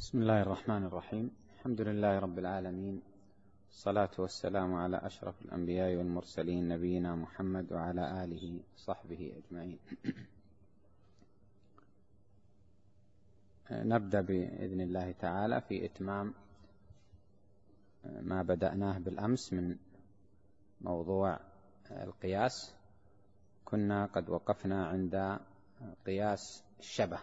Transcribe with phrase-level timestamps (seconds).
[0.00, 1.30] بسم الله الرحمن الرحيم.
[1.56, 3.02] الحمد لله رب العالمين.
[3.68, 9.78] الصلاة والسلام على أشرف الأنبياء والمرسلين نبينا محمد وعلى آله وصحبه أجمعين.
[13.92, 16.34] نبدأ بإذن الله تعالى في إتمام
[18.04, 19.76] ما بدأناه بالأمس من
[20.80, 21.38] موضوع
[21.90, 22.74] القياس.
[23.64, 25.38] كنا قد وقفنا عند
[26.06, 27.20] قياس الشبه.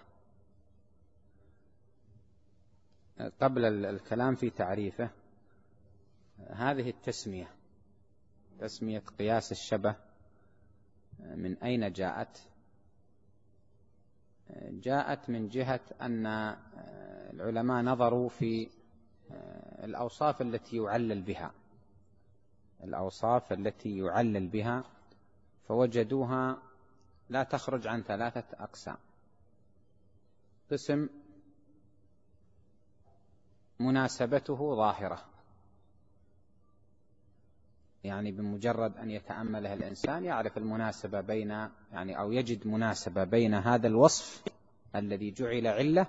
[3.19, 5.09] قبل الكلام في تعريفه
[6.49, 7.51] هذه التسمية
[8.59, 9.95] تسمية قياس الشبه
[11.19, 12.47] من أين جاءت؟
[14.69, 16.25] جاءت من جهة أن
[17.33, 18.69] العلماء نظروا في
[19.83, 21.51] الأوصاف التي يعلل بها.
[22.83, 24.83] الأوصاف التي يعلل بها
[25.67, 26.57] فوجدوها
[27.29, 28.97] لا تخرج عن ثلاثة أقسام.
[30.71, 31.09] قسم
[33.79, 35.21] مناسبته ظاهرة.
[38.03, 41.49] يعني بمجرد أن يتأملها الإنسان يعرف المناسبة بين
[41.91, 44.43] يعني أو يجد مناسبة بين هذا الوصف
[44.95, 46.07] الذي جعل علة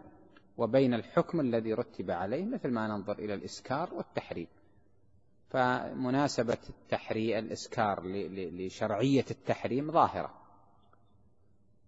[0.57, 4.49] وبين الحكم الذي رتب عليه مثل ما ننظر إلى الإسكار والتحريم.
[5.49, 10.35] فمناسبة التحريم الإسكار لشرعية التحريم ظاهرة.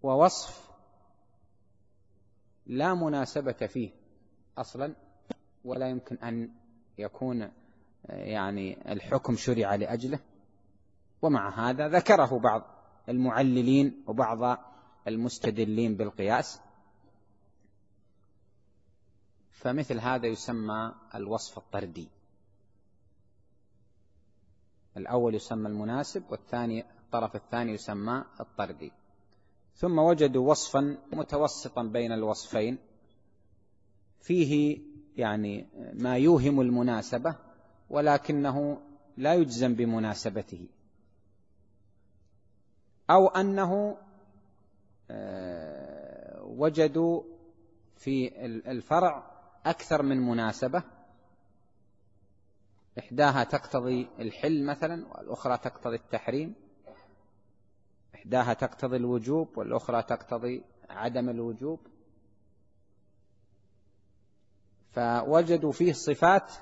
[0.03, 0.71] ووصف
[2.67, 3.91] لا مناسبة فيه
[4.59, 4.95] أصلا
[5.65, 6.51] ولا يمكن أن
[6.99, 7.51] يكون
[8.09, 10.19] يعني الحكم شرع لأجله.
[11.23, 12.63] ومع هذا ذكره بعض
[13.09, 14.59] المعللين وبعض
[15.09, 16.61] المستدلين بالقياس.
[19.51, 22.09] فمثل هذا يسمى الوصف الطردي.
[24.97, 28.93] الأول يسمى المناسب والثاني الطرف الثاني يسمى الطردي.
[29.75, 32.79] ثم وجدوا وصفا متوسطا بين الوصفين.
[34.21, 34.81] فيه
[35.17, 37.35] يعني ما يوهم المناسبة
[37.91, 38.81] ولكنه
[39.17, 40.67] لا يجزم بمناسبته.
[43.11, 43.97] أو أنه
[45.11, 47.23] آه، وجدوا
[47.97, 49.31] في الفرع
[49.67, 50.83] أكثر من مناسبة.
[52.99, 56.55] إحداها تقتضي الحل مثلا والأخرى تقتضي التحريم.
[58.15, 61.81] إحداها تقتضي الوجوب والأخرى تقتضي عدم الوجوب.
[64.93, 66.53] فوجدوا فيه صفات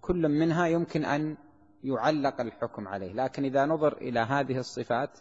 [0.00, 1.36] كل منها يمكن أن
[1.84, 3.12] يعلق الحكم عليه.
[3.12, 5.18] لكن إذا نظر إلى هذه الصفات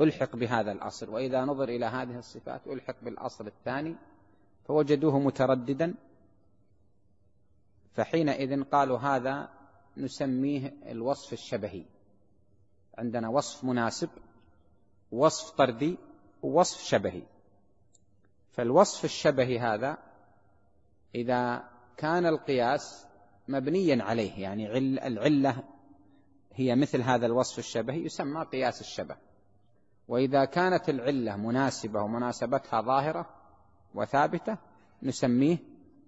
[0.00, 3.96] ألحق بهذا الأصل وإذا نظر إلى هذه الصفات ألحق بالأصل الثاني
[4.64, 5.94] فوجدوه مترددا.
[7.94, 9.48] فحينئذ قالوا هذا
[9.96, 11.84] نسميه الوصف الشبهي.
[12.98, 14.10] عندنا وصف مناسب
[15.12, 15.98] وصف طردي
[16.42, 17.22] ووصف شبهي.
[18.52, 19.98] فالوصف الشبهي هذا
[21.16, 21.64] إذا
[21.96, 23.06] كان القياس
[23.48, 25.62] مبنيا عليه يعني العلة
[26.54, 29.16] هي مثل هذا الوصف الشبهي يسمى قياس الشبه.
[30.08, 33.30] وإذا كانت العلة مناسبة ومناسبتها ظاهرة
[33.94, 34.58] وثابتة
[35.02, 35.58] نسميه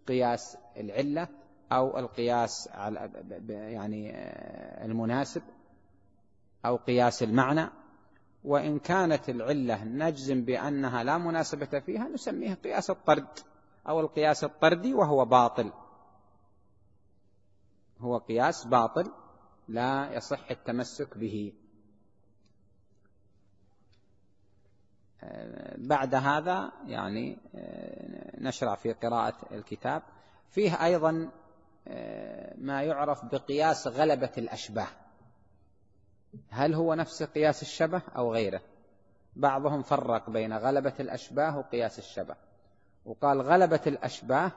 [0.09, 1.29] قياس العلة
[1.73, 3.11] أو القياس على
[3.49, 4.13] يعني
[4.85, 5.43] المناسب
[6.67, 7.71] أو قياس المعنى.
[8.45, 13.29] وإن كانت العلة نجزم بأنها لا مناسبة فيها نسميه قياس الطرد.
[13.89, 15.73] أو القياس الطردي وهو باطل.
[18.01, 19.13] هو قياس باطل
[19.69, 21.53] لا يصح التمسك به.
[25.77, 27.39] بعد هذا يعني
[28.39, 30.03] نشرع في قراءة الكتاب.
[30.51, 31.31] فيه أيضا
[32.59, 34.89] ما يعرف بقياس غلبة الأشباه.
[36.51, 38.61] هل هو نفس قياس الشبه أو غيره؟
[39.37, 42.37] بعضهم فرق بين غلبة الأشباه وقياس الشبه.
[43.09, 44.53] وقال غلبة الأشباه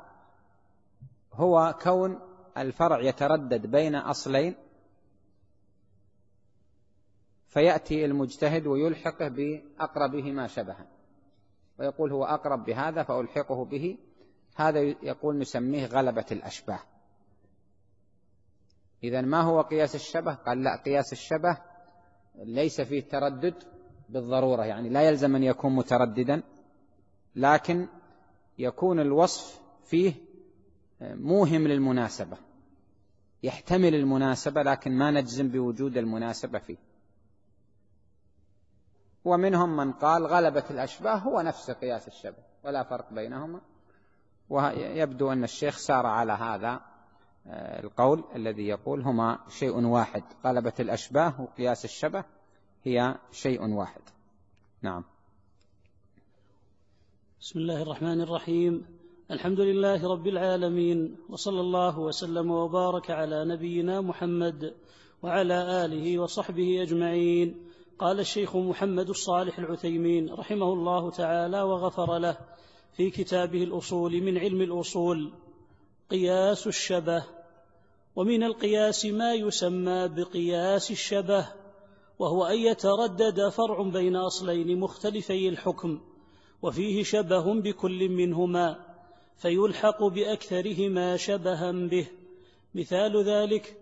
[1.33, 2.19] هو كون
[2.57, 4.55] الفرع يتردد بين أصلين
[7.47, 10.87] فيأتي المجتهد ويلحقه بأقربهما شبها.
[11.79, 13.97] ويقول هو أقرب بهذا فألحقه به.
[14.55, 16.79] هذا يقول نسميه غلبة الأشباه.
[19.03, 21.57] إذا ما هو قياس الشبه؟ قال لا قياس الشبه
[22.35, 23.63] ليس فيه تردد
[24.09, 26.43] بالضرورة يعني لا يلزم أن يكون مترددا
[27.35, 27.87] لكن
[28.57, 30.13] يكون الوصف فيه
[31.01, 32.37] موهم للمناسبة
[33.43, 36.77] يحتمل المناسبة لكن ما نجزم بوجود المناسبة فيه.
[39.25, 43.61] ومنهم من قال غلبة الأشباه هو نفس قياس الشبه ولا فرق بينهما.
[44.49, 46.81] ويبدو أن الشيخ سار على هذا
[47.47, 50.23] آه، القول الذي يقول هما شيء واحد.
[50.45, 52.23] غلبة الأشباه وقياس الشبه
[52.83, 54.01] هي شيء واحد.
[54.81, 55.03] نعم.
[57.41, 58.85] بسم الله الرحمن الرحيم.
[59.31, 64.73] الحمد لله رب العالمين وصلى الله وسلم وبارك على نبينا محمد
[65.23, 67.67] وعلى آله وصحبه أجمعين.
[67.99, 72.37] قال الشيخ محمد الصالح العثيمين رحمه الله تعالى وغفر له
[72.97, 75.31] في كتابه الأصول من علم الأصول
[76.09, 77.23] قياس الشبه.
[78.15, 81.47] ومن القياس ما يسمى بقياس الشبه
[82.19, 86.01] وهو أن يتردد فرع بين أصلين مختلفي الحكم.
[86.61, 88.85] وفيه شبه بكل منهما
[89.37, 92.07] فيلحق بأكثرهما شبها به.
[92.75, 93.77] مثال ذلك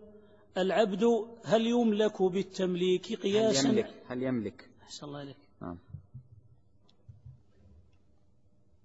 [0.58, 1.04] العبد
[1.46, 5.78] هل يملك بالتمليك قياسا؟ هل يملك؟ هل يملك؟ أحسن الله عليك نعم.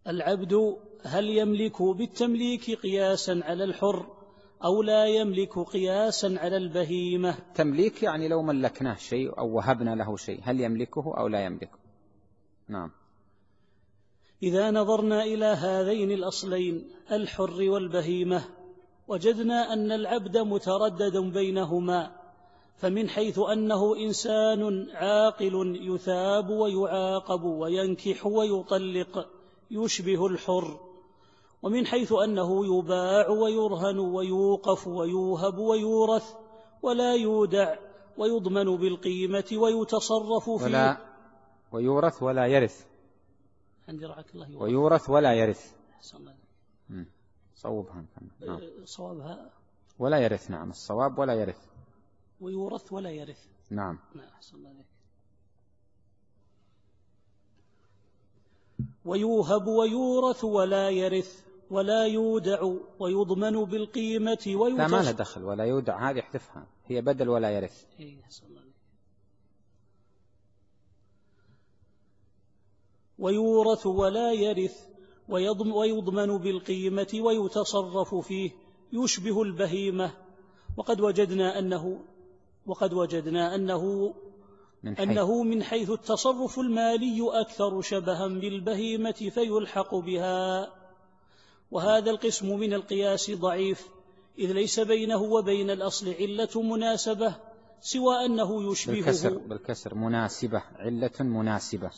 [0.07, 4.07] العبد هل يملك بالتمليك قياسا على الحر
[4.65, 10.41] أو لا يملك قياسا على البهيمة؟ تمليك يعني لو ملكناه شيء أو وهبنا له شيء
[10.43, 11.79] هل يملكه أو لا يملكه؟
[12.69, 12.91] نعم.
[14.45, 18.45] إذا نظرنا إلى هذين الأصلين الحر والبهيمة.
[19.09, 22.11] وجدنا أن العبد متردد بينهما
[22.77, 29.27] فمن حيث أنه إنسان عاقل يثاب ويعاقب وينكح ويطلق
[29.71, 30.81] يشبه الحر.
[31.63, 36.27] ومن حيث أنه يباع ويرهن ويوقف ويوهب ويورث
[36.83, 37.77] ولا يودع
[38.19, 40.65] ويضمن بالقيمة ويتصرف فيه.
[40.65, 40.97] ولا
[41.73, 42.94] ويورث ولا يرث.
[43.89, 45.75] عندي رعاك الله يورث ويورث ولا يرث.
[47.55, 48.05] صوبها
[48.41, 48.57] نعم.
[48.57, 49.51] أه، صوابها؟
[49.99, 50.71] ولا يرث نعم.
[50.71, 51.59] الصواب ولا يرث.
[52.41, 53.47] ويورث ولا يرث.
[53.71, 53.99] نعم.
[54.15, 54.87] نعم أحسن الله عليك.
[59.05, 64.79] ويوهب ويورث ولا يرث ولا يودع ويضمن بالقيمة ويتص...
[64.79, 66.11] لا ما دخل ولا يودع.
[66.11, 67.85] هذه احذفها هي بدل ولا يرث.
[68.01, 68.17] إيه
[73.19, 74.77] ويورث ولا يرث
[75.29, 78.51] ويضمن بالقيمة ويتصرف فيه
[78.93, 80.11] يشبه البهيمة.
[80.77, 82.01] وقد وجدنا أنه
[82.67, 84.15] وقد وجدنا أنه
[84.83, 90.71] من حيث أنه من حيث التصرف المالي أكثر شبها بالبهيمة فيلحق بها.
[91.71, 93.89] وهذا القسم من القياس ضعيف
[94.39, 97.37] إذ ليس بينه وبين الأصل علة مناسبة
[97.81, 98.95] سوى أنه يشبهه.
[98.95, 101.91] بالكسر, بالكسر مناسبة علة مناسبة.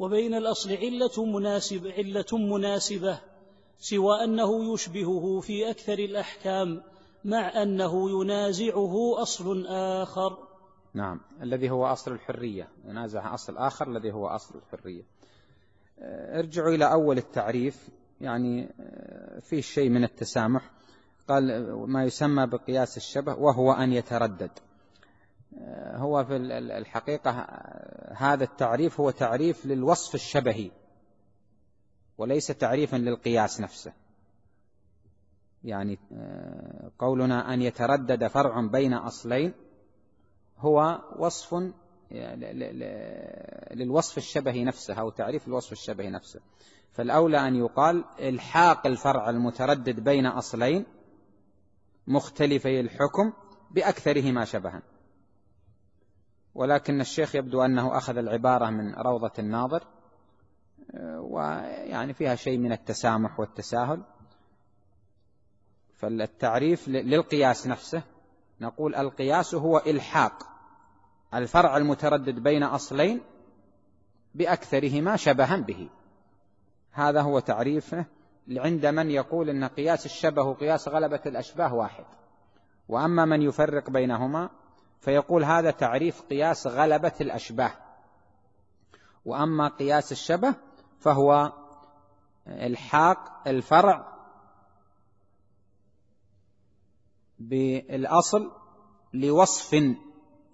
[0.00, 3.20] وبين الأصل علة مناسبة, علة مناسبة
[3.78, 6.82] سوى أنه يشبهه في أكثر الأحكام
[7.24, 10.38] مع أنه ينازعه أصل آخر.
[10.94, 15.02] نعم الذي هو أصل الحرية ينازع أصل آخر الذي هو أصل الحرية.
[15.98, 17.88] آه، ارجعوا إلى أول التعريف
[18.20, 20.70] يعني آه، فيه شيء من التسامح.
[21.28, 24.50] قال ما يسمى بقياس الشبه وهو أن يتردد.
[25.94, 27.30] هو في الحقيقة
[28.16, 30.70] هذا التعريف هو تعريف للوصف الشبهي
[32.18, 33.92] وليس تعريفا للقياس نفسه.
[35.64, 39.52] يعني آه، قولنا أن يتردد فرع بين أصلين
[40.58, 41.54] هو وصف
[43.72, 46.40] للوصف الشبهي نفسه أو تعريف الوصف الشبهي نفسه.
[46.92, 50.86] فالأولى أن يقال إلحاق الفرع المتردد بين أصلين
[52.06, 53.32] مختلفي الحكم
[53.70, 54.82] بأكثرهما شبها.
[56.54, 59.82] ولكن الشيخ يبدو أنه أخذ العبارة من روضة الناظر
[61.18, 64.02] ويعني فيها شيء من التسامح والتساهل.
[65.94, 68.02] فالتعريف للقياس نفسه
[68.60, 70.46] نقول القياس هو إلحاق
[71.34, 73.20] الفرع المتردد بين أصلين
[74.34, 75.88] بأكثرهما شبها به.
[76.92, 78.06] هذا هو تعريفه
[78.50, 82.04] عند من يقول أن قياس الشبه وقياس غلبة الأشباه واحد.
[82.88, 84.50] وأما من يفرق بينهما
[85.00, 87.72] فيقول هذا تعريف قياس غلبة الأشباه.
[89.24, 90.54] وأما قياس الشبه
[90.98, 91.52] فهو
[92.46, 94.10] الحاق الفرع
[97.38, 98.52] بالأصل
[99.14, 99.96] لوصف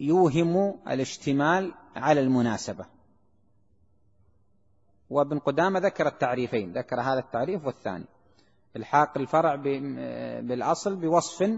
[0.00, 2.86] يوهم الاشتمال على المناسبة.
[5.10, 8.04] وابن قدامة ذكر التعريفين ذكر هذا التعريف والثاني.
[8.76, 9.54] الحاق الفرع
[10.40, 11.50] بالأصل بوصف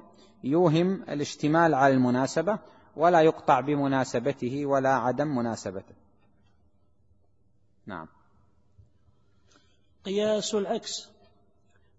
[0.45, 2.59] يوهم الاشتمال على المناسبة
[2.99, 5.95] ولا يقطع بمناسبته ولا عدم مناسبته.
[7.87, 8.09] نعم.
[10.05, 11.09] قياس العكس.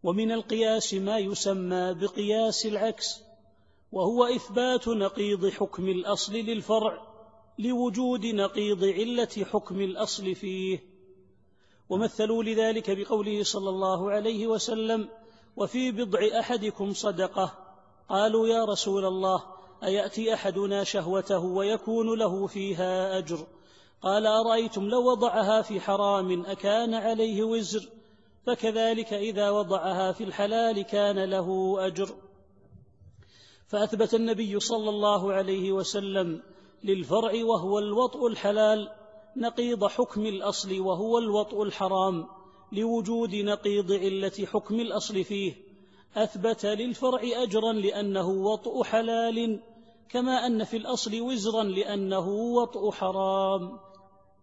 [0.04, 3.22] ومن القياس ما يسمى بقياس العكس
[3.92, 7.08] وهو إثبات نقيض حكم الأصل للفرع
[7.60, 10.80] لوجود نقيض علة حكم الأصل فيه.
[11.90, 15.10] ومثلوا لذلك بقوله صلى الله عليه وسلم
[15.56, 17.76] وفي بضع أحدكم صدقة.
[18.10, 23.48] قالوا يا رسول الله أيأتي أحدنا شهوته ويكون له فيها أجر؟
[24.02, 27.90] قال أرأيتم لو وضعها في حرام أكان عليه وزر
[28.46, 32.10] فكذلك إذا وضعها في الحلال كان له أجر.
[33.68, 36.42] فأثبت النبي صلى الله عليه وسلم
[36.84, 38.92] للفرع وهو الوطء الحلال
[39.38, 42.28] نقيض حكم الأصل وهو الوطء الحرام
[42.72, 45.54] لوجود نقيض علة حكم الأصل فيه.
[46.16, 49.60] أثبت للفرع أجرا لأنه وطء حلال
[50.10, 53.80] كما أن في الأصل وزرا لأنه وطء حرام.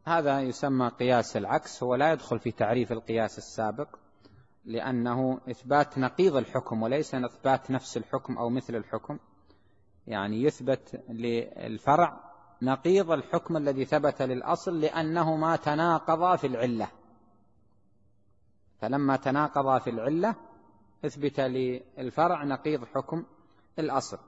[0.04, 3.88] هذا يسمى قياس العكس هو لا يدخل في تعريف القياس السابق
[4.64, 9.18] لأنه إثبات نقيض الحكم وليس إثبات نفس الحكم أو مثل الحكم.
[10.06, 12.20] يعني يثبت للفرع
[12.62, 16.88] نقيض الحكم الذي ثبت للأصل لأنهما تناقضا في العلة.
[18.80, 20.35] فلما تناقضا في العلة
[21.04, 23.25] إثبت للفرع نقيض حكم
[23.78, 24.18] الأصل.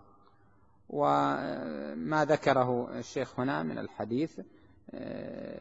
[0.88, 4.40] وما ذكره الشيخ هنا من الحديث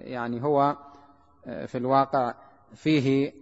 [0.02, 0.78] يعني هو
[1.44, 2.34] في الواقع
[2.76, 3.34] فيه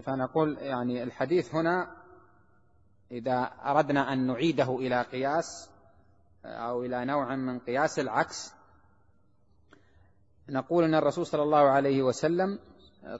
[0.00, 1.96] فنقول يعني الحديث هنا
[3.10, 5.70] إذا أردنا أن نعيده إلى قياس
[6.44, 8.52] أو إلى نوع من قياس العكس
[10.48, 12.58] نقول أن الرسول صلى الله عليه وسلم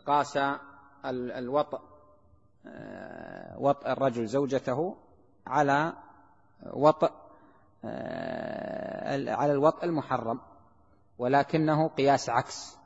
[0.07, 0.39] قاس
[1.05, 1.83] الوطأ
[3.59, 4.97] وطأ الرجل زوجته
[5.47, 5.93] على
[6.73, 7.11] وطأ
[9.29, 10.41] على الوطأ المحرم
[11.19, 12.77] ولكنه قياس عكس.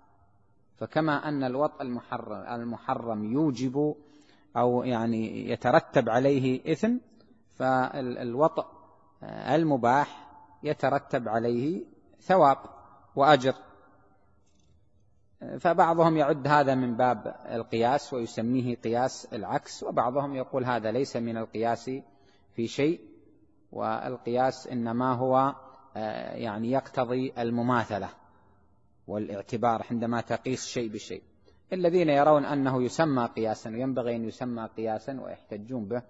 [0.79, 3.95] فكما أن الوطء المحرم, المحرم يوجب
[4.57, 6.97] أو يعني يترتب عليه إثم
[7.57, 8.67] فالوطء
[9.23, 10.29] المباح
[10.63, 11.85] يترتب عليه
[12.21, 12.59] ثواب
[13.17, 13.55] وأجر.
[15.59, 21.91] فبعضهم يعد هذا من باب القياس ويسميه قياس العكس وبعضهم يقول هذا ليس من القياس
[22.55, 23.01] في شيء
[23.73, 25.55] والقياس إنما هو
[26.35, 28.09] يعني يقتضي المماثلة
[29.07, 31.23] والاعتبار عندما تقيس شيء بشيء.
[31.73, 36.03] الذين يرون أنه يسمى قياسا وينبغي أن يسمى قياسا ويحتجون به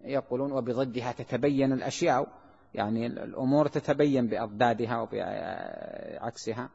[0.00, 2.28] يقولون وبضدها تتبين الأشياء
[2.74, 6.70] يعني الأمور تتبين بأضدادها وبعكسها.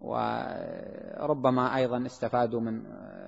[0.00, 2.82] وربما أيضا استفادوا من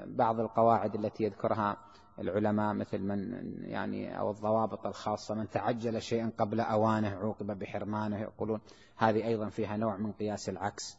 [0.06, 1.76] بعض القواعد التي يذكرها
[2.18, 3.32] العلماء مثل من
[3.64, 8.60] يعني أو الضوابط الخاصة من تعجل شيئا قبل أوانه عوقب بحرمانه يقولون
[8.96, 10.98] هذه أيضا فيها نوع من قياس العكس.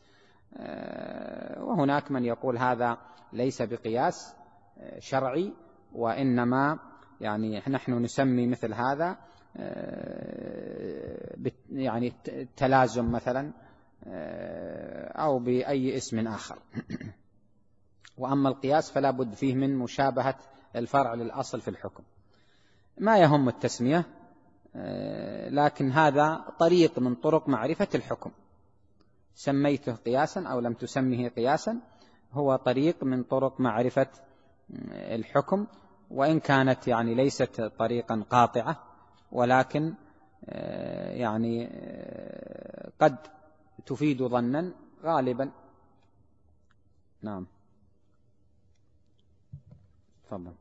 [0.57, 2.97] آه، وهناك من يقول هذا
[3.33, 4.35] ليس بقياس
[4.79, 5.53] آه، شرعي
[5.93, 6.79] وإنما
[7.21, 9.17] يعني نحن نسمي مثل هذا
[9.57, 11.35] آه،
[11.71, 13.51] يعني التلازم مثلا
[14.07, 16.59] أو بأي اسم آخر.
[18.17, 20.35] وأما القياس فلا بد فيه من مشابهة
[20.75, 22.03] الفرع للأصل في الحكم.
[22.97, 24.05] ما يهم التسمية
[25.49, 28.31] لكن هذا طريق من طرق معرفة الحكم.
[29.35, 31.79] سميته قياسا أو لم تسمه قياسا
[32.31, 34.07] هو طريق من طرق معرفة
[34.93, 35.67] الحكم.
[36.11, 38.83] وإن كانت يعني ليست طريقا قاطعة
[39.31, 39.93] ولكن
[40.45, 43.17] آه، يعني آه، قد
[43.85, 44.73] تفيد ظنا
[45.03, 45.51] غالبا.
[47.21, 47.47] نعم.
[50.25, 50.53] تفضل.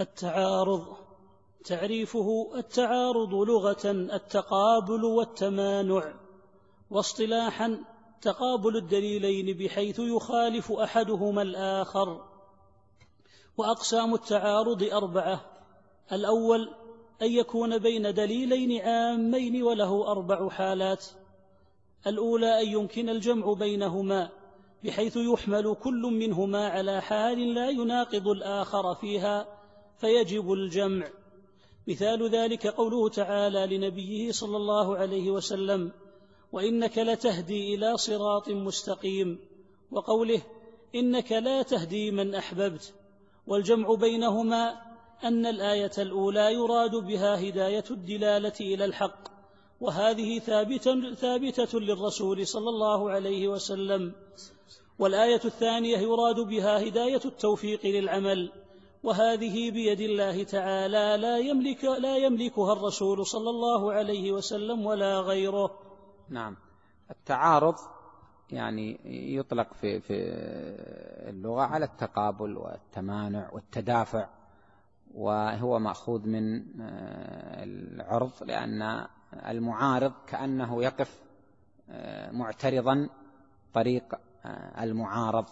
[0.00, 0.96] التعارض
[1.64, 6.14] تعريفه التعارض لغة التقابل والتمانع.
[6.90, 7.84] واصطلاحا
[8.22, 12.24] تقابل الدليلين بحيث يخالف أحدهما الآخر.
[13.56, 15.40] وأقسام التعارض أربعة.
[16.12, 16.74] الأول
[17.22, 21.04] أن يكون بين دليلين عامين وله أربع حالات.
[22.06, 24.30] الأولى أن يمكن الجمع بينهما
[24.84, 29.46] بحيث يحمل كل منهما على حال لا يناقض الآخر فيها
[29.98, 31.08] فيجب الجمع.
[31.88, 35.92] مثال ذلك قوله تعالى لنبيه صلى الله عليه وسلم
[36.52, 39.38] وإنك لتهدي إلى صراط مستقيم
[39.90, 40.42] وقوله
[40.94, 42.94] إنك لا تهدي من أحببت.
[43.46, 44.82] والجمع بينهما
[45.24, 49.37] أن الآية الأولى يراد بها هداية الدلالة إلى الحق.
[49.80, 54.12] وهذه ثابته ثابتة للرسول صلى الله عليه وسلم.
[54.98, 58.52] والآية الثانية يراد بها هداية التوفيق للعمل.
[59.02, 65.70] وهذه بيد الله تعالى لا يملك لا يملكها الرسول صلى الله عليه وسلم ولا غيره.
[66.28, 66.56] نعم.
[67.10, 67.74] التعارض
[68.50, 69.00] يعني
[69.36, 70.14] يطلق في في
[71.30, 74.28] اللغة على التقابل والتمانع والتدافع
[75.14, 81.22] وهو مأخوذ من آه، العرض لأن المعارض كأنه يقف
[81.90, 83.08] آه، معترضا
[83.74, 85.44] طريق آه، المعارض.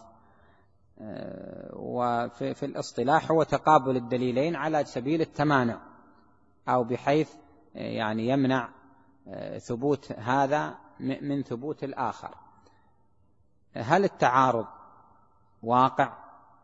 [1.73, 5.80] وفي الاصطلاح هو تقابل الدليلين على سبيل التمانع
[6.68, 7.30] أو بحيث
[7.75, 8.68] يعني يمنع
[9.59, 12.35] ثبوت هذا من ثبوت الآخر.
[13.75, 14.66] هل التعارض
[15.62, 16.12] واقع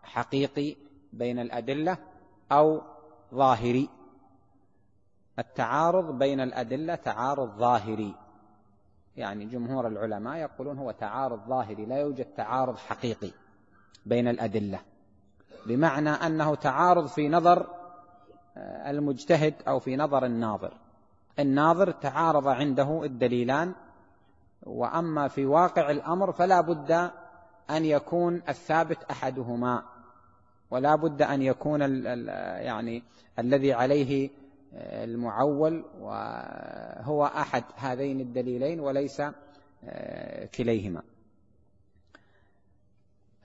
[0.03, 0.77] حقيقي
[1.13, 1.99] بين الأدلة
[2.53, 2.83] أو
[3.35, 3.89] ظاهري؟
[5.39, 8.15] التعارض بين الأدلة تعارض ظاهري.
[9.17, 13.31] يعني جمهور العلماء يقولون هو تعارض ظاهري لا يوجد تعارض حقيقي
[14.07, 14.81] بين الأدلة.
[15.67, 17.67] بمعنى أنه تعارض في نظر
[18.57, 20.75] آه، المجتهد أو في نظر الناظر.
[21.39, 23.75] الناظر تعارض عنده الدليلان
[24.63, 27.11] وأما في واقع الأمر فلا بد
[27.71, 29.83] أن يكون الثابت أحدهما
[30.71, 31.81] ولا بد أن يكون
[32.61, 33.03] يعني
[33.39, 34.31] الذي عليه
[34.75, 39.23] المعول وهو أحد هذين الدليلين وليس
[39.85, 41.03] آه، كليهما.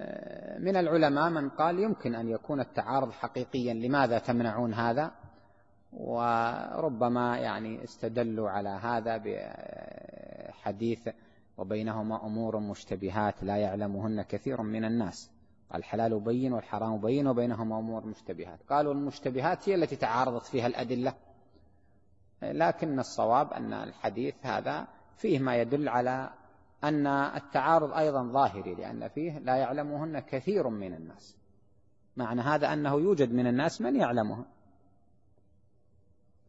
[0.01, 5.11] آه، من العلماء من قال يمكن أن يكون التعارض حقيقيا لماذا تمنعون هذا؟
[5.93, 9.17] وربما يعني استدلوا على هذا
[10.49, 11.09] بحديث
[11.57, 15.36] وبينهما أمور مشتبهات لا يعلمهن كثير من الناس.
[15.75, 18.59] الحلال بين والحرام بين وبينهما أمور مشتبهات.
[18.69, 21.13] قالوا المشتبهات هي التي تعارضت فيها الأدلة.
[22.41, 26.29] لكن الصواب أن الحديث هذا فيه ما يدل على
[26.83, 31.37] أن التعارض أيضا ظاهري لأن فيه لا يعلمهن كثير من الناس.
[32.17, 34.45] معنى هذا أنه يوجد من الناس من يعلمها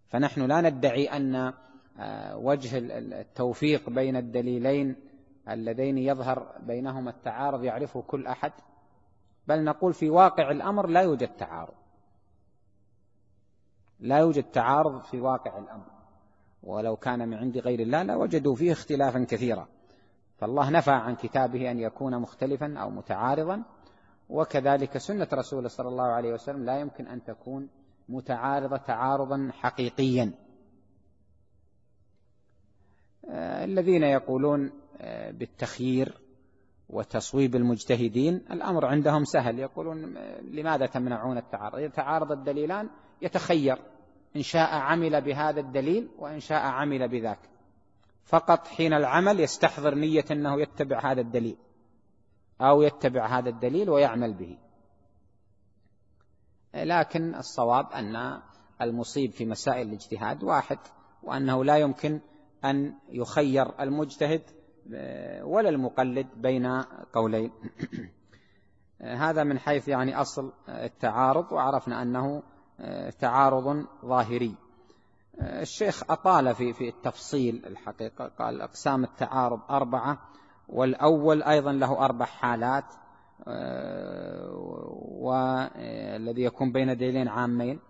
[0.08, 1.52] فنحن لا ندعي أن
[1.98, 4.96] آه، وجه التوفيق بين الدليلين
[5.48, 8.52] اللذين يظهر بينهما التعارض يعرفه كل أحد.
[9.49, 11.75] بل نقول في واقع الأمر لا يوجد تعارض.
[14.00, 15.87] لا يوجد تعارض في واقع الأمر.
[16.62, 19.69] ولو كان من عند غير الله لوجدوا فيه اختلافا كثيرا.
[20.37, 23.62] فالله نفى عن كتابه أن يكون مختلفا أو متعارضا
[24.28, 27.69] وكذلك سنة رسوله صلى الله عليه وسلم لا يمكن أن تكون
[28.09, 30.33] متعارضة تعارضا حقيقيا.
[33.31, 36.27] آه، الذين يقولون آه، بالتخيير
[36.90, 39.58] وتصويب المجتهدين الأمر عندهم سهل.
[39.58, 42.90] يقولون لماذا تمنعون التعارض؟ إذا تعارض الدليلان
[43.22, 43.78] يتخير.
[44.36, 47.38] إن شاء عمل بهذا الدليل وإن شاء عمل بذاك.
[48.24, 51.56] فقط حين العمل يستحضر نية أنه يتبع هذا الدليل
[52.60, 54.58] أو يتبع هذا الدليل ويعمل به.
[56.74, 58.40] لكن الصواب أن
[58.82, 60.78] المصيب في مسائل الاجتهاد واحد
[61.22, 62.20] وأنه لا يمكن
[62.64, 64.42] أن يخير المجتهد
[65.42, 67.52] ولا المقلد بين قولين.
[69.00, 72.42] هذا من حيث يعني أصل التعارض وعرفنا أنه
[73.20, 74.54] تعارض ظاهري.
[75.40, 80.18] الشيخ أطال في في التفصيل الحقيقة قال أقسام التعارض أربعة
[80.68, 82.84] والأول أيضا له أربع حالات
[85.22, 87.80] والذي يكون بين دليلين عامين.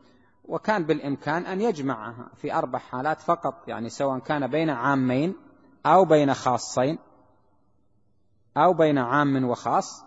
[0.44, 5.34] وكان بالإمكان أن يجمعها في أربع حالات فقط يعني سواء كان بين عامين
[5.94, 6.98] أو بين خاصين
[8.56, 10.04] أو بين عام وخاص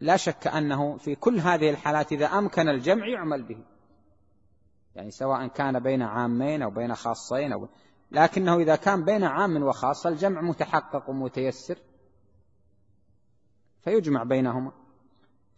[0.00, 3.64] لا شك أنه في كل هذه الحالات إذا أمكن الجمع يعمل به.
[4.94, 7.68] يعني سواء كان بين عامين أو بين خاصين أو
[8.10, 11.78] لكنه إذا كان بين عام وخاص الجمع متحقق ومتيسر
[13.84, 14.72] فيجمع بينهما.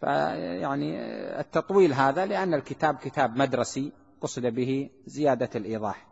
[0.01, 1.01] فيعني
[1.41, 6.10] التطويل هذا لأن الكتاب كتاب مدرسي قصد به زيادة الإيضاح.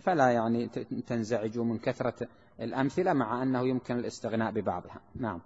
[0.00, 0.66] فلا يعني
[1.06, 2.28] تنزعجوا من كثرة
[2.60, 5.00] الأمثلة مع أنه يمكن الاستغناء ببعضها.
[5.14, 5.40] نعم.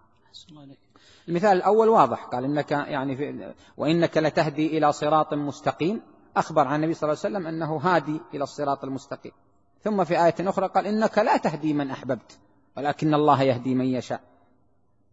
[1.28, 2.24] المثال الأول واضح.
[2.24, 6.02] قال إنك يعني في وإنك لتهدي إلى صراط مستقيم.
[6.36, 9.32] أخبر عن النبي صلى الله عليه وسلم أنه هادي إلى الصراط المستقيم.
[9.80, 12.38] ثم في آية أخرى قال إنك لا تهدي من أحببت
[12.76, 14.20] ولكن الله يهدي من يشاء.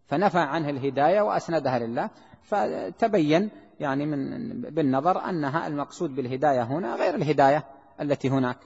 [0.08, 2.10] فنفى عنه الهداية وأسندها لله.
[2.44, 7.66] فتبين يعني من بالنظر أنها المقصود بالهداية هنا غير الهداية
[8.02, 8.58] التي هناك.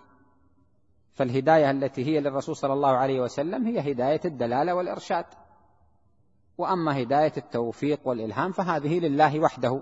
[1.13, 5.25] فالهداية التي هي للرسول صلى الله عليه وسلم هي هداية الدلالة والإرشاد.
[6.57, 9.81] وأما هداية التوفيق والإلهام فهذه لله وحده.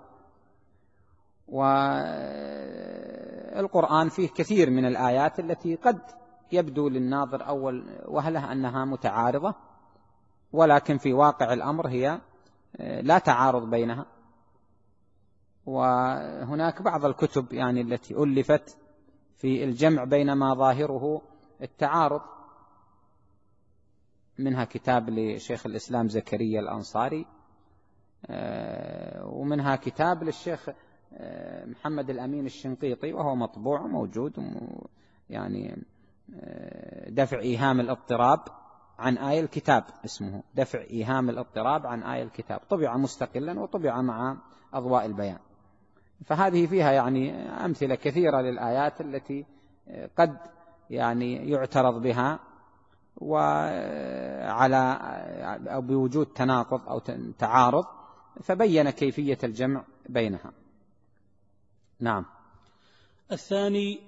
[3.57, 6.01] والقرآن فيه كثير من الآيات التي قد
[6.51, 9.55] يبدو للناظر أول وهلة أنها متعارضة
[10.53, 12.21] ولكن في واقع الأمر هي
[12.79, 14.05] لا تعارض بينها.
[15.65, 18.77] وهناك بعض الكتب يعني التي ألفت
[19.41, 21.21] في الجمع بين ما ظاهره
[21.61, 22.21] التعارض
[24.37, 27.25] منها كتاب لشيخ الإسلام زكريا الأنصاري
[28.25, 30.69] آه، ومنها كتاب للشيخ
[31.13, 34.33] آه، محمد الأمين الشنقيطي وهو مطبوع وموجود
[35.29, 35.83] يعني
[36.35, 38.39] آه، دفع إيهام الاضطراب
[38.99, 40.43] عن آية الكتاب اسمه.
[40.55, 42.59] دفع إيهام الاضطراب عن آية الكتاب.
[42.69, 44.37] طبع مستقلا وطبع مع
[44.73, 45.39] أضواء البيان.
[46.25, 49.45] فهذه فيها يعني أمثلة كثيرة للآيات التي
[50.17, 50.37] قد
[50.89, 52.39] يعني يعترض بها
[53.17, 54.97] وعلى
[55.67, 56.99] أو بوجود تناقض أو
[57.39, 57.85] تعارض
[58.43, 60.51] فبين كيفية الجمع بينها.
[61.99, 62.25] نعم.
[63.31, 63.99] الثاني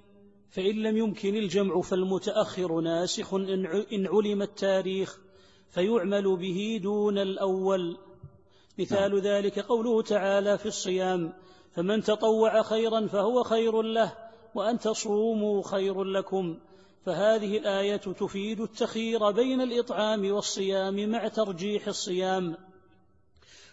[0.50, 3.34] فإن لم يمكن الجمع فالمتأخر ناسخ
[3.92, 5.18] إن علم التاريخ
[5.68, 7.98] فيعمل به دون الأول.
[8.78, 9.18] مثال نعم.
[9.18, 11.32] ذلك قوله تعالى في الصيام
[11.76, 14.12] فمن تطوع خيرا فهو خير له
[14.54, 16.58] وأن تصوموا خير لكم.
[17.06, 22.56] فهذه الآية تفيد التخيير بين الإطعام والصيام مع ترجيح الصيام.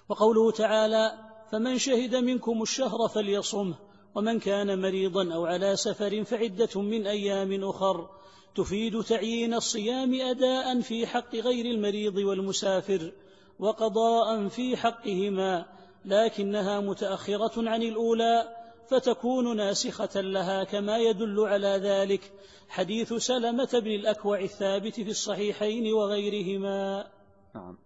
[0.09, 1.13] وقوله تعالى
[1.51, 3.75] فمن شهد منكم الشهر فليصمه
[4.15, 8.09] ومن كان مريضا أو على سفر فعدة من أيام أخر
[8.55, 13.11] تفيد تعيين الصيام أداء في حق غير المريض والمسافر
[13.59, 15.65] وقضاء في حقهما.
[16.05, 18.55] لكنها متأخرة عن الأولى
[18.89, 22.31] فتكون ناسخة لها كما يدل على ذلك
[22.69, 27.07] حديث سلمة بن الأكوع الثابت في الصحيحين وغيرهما.
[27.55, 27.77] نعم.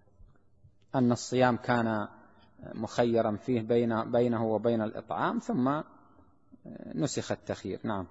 [0.96, 2.08] أن الصيام كان
[2.74, 5.82] مخيرا فيه بين بينه وبين الإطعام ثم
[6.96, 7.80] نسخ التخيير.
[7.84, 8.08] نعم.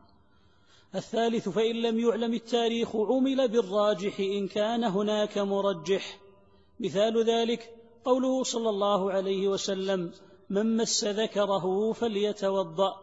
[0.94, 6.18] الثالث فإن لم يعلم التاريخ عمل بالراجح إن كان هناك مرجح.
[6.80, 7.73] مثال ذلك
[8.04, 10.12] قوله صلى الله عليه وسلم
[10.50, 12.94] من مس ذكره فليتوضأ.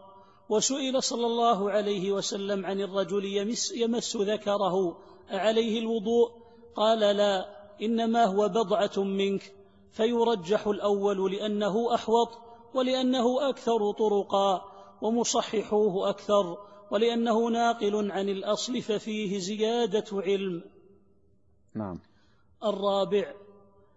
[0.48, 4.98] وسئل صلى الله عليه وسلم عن الرجل يمس, يمس ذكره
[5.32, 6.30] أعليه الوضوء؟
[6.76, 7.48] قال لا
[7.82, 9.52] إنما هو بضعة منك.
[9.92, 12.28] فيرجح الأول لأنه أحوط
[12.74, 14.64] ولأنه أكثر طرقا
[15.02, 16.58] ومصححوه أكثر
[16.90, 20.64] ولأنه ناقل عن الأصل ففيه زيادة علم.
[21.74, 22.00] نعم.
[22.64, 23.34] الرابع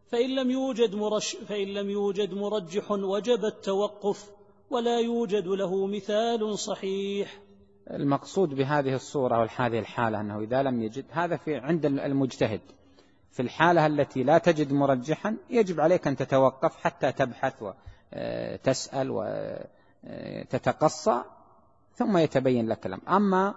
[0.07, 4.31] فإن لم يوجد مرش فإن لم يوجد مرجح وجب التوقف
[4.69, 7.41] ولا يوجد له مثال صحيح.
[7.91, 12.61] المقصود بهذه الصورة وهذه الحالة أنه إذا لم يجد هذا في عند المجتهد.
[13.31, 19.09] في الحالة التي لا تجد مرجحا يجب عليك أن تتوقف حتى تبحث وتسأل
[20.03, 21.21] وتتقصى
[21.95, 23.09] ثم يتبين لك الأمر.
[23.09, 23.55] أما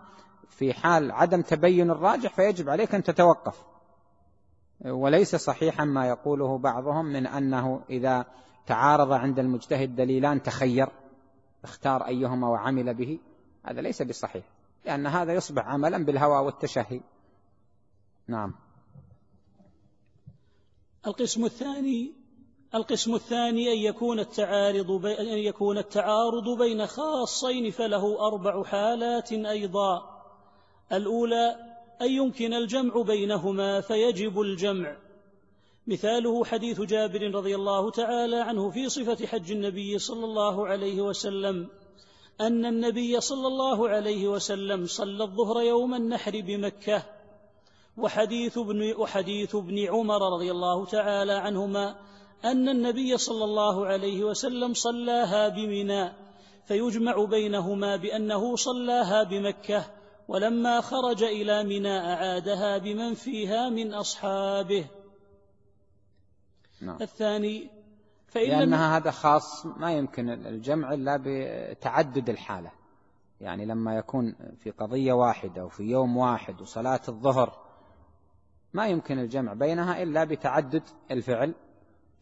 [0.48, 3.64] في حال عدم تبين الراجح فيجب عليك أن تتوقف.
[4.84, 8.26] وليس صحيحا ما يقوله بعضهم من أنه إذا
[8.66, 10.88] تعارض عند المجتهد دليلان تخير
[11.64, 13.18] اختار أيهما وعمل به
[13.64, 14.44] هذا ليس بصحيح
[14.84, 17.00] لأن هذا يصبح عملا بالهوى والتشهي.
[18.28, 18.54] نعم.
[21.06, 22.12] القسم الثاني
[22.74, 30.22] القسم الثاني أن يكون التعارض أن يكون التعارض بين خاصين فله أربع حالات أيضا.
[30.92, 31.67] الأولى
[32.02, 34.96] أن يمكن الجمع بينهما فيجب الجمع.
[35.86, 41.68] مثاله حديث جابر رضي الله تعالى عنه في صفة حج النبي صلى الله عليه وسلم
[42.40, 47.02] أن النبي صلى الله عليه وسلم صلى الظهر يوم النحر بمكة.
[47.96, 51.96] وحديث ابن وحديث ابن عمر رضي الله تعالى عنهما
[52.44, 56.12] أن النبي صلى الله عليه وسلم صلاها بمنى.
[56.66, 59.97] فيجمع بينهما بأنه صلاها بمكة.
[60.28, 64.86] ولما خرج إلى منى أعادها بمن فيها من أصحابه.
[66.80, 66.96] نعم.
[67.00, 67.70] الثاني
[68.26, 72.70] فإن لأنها هذا خاص ما يمكن الجمع إلا بتعدد الحالة.
[73.40, 77.68] يعني لما يكون في قضية واحدة وفي يوم واحد وصلاة الظهر
[78.72, 81.54] ما يمكن الجمع بينها إلا بتعدد الفعل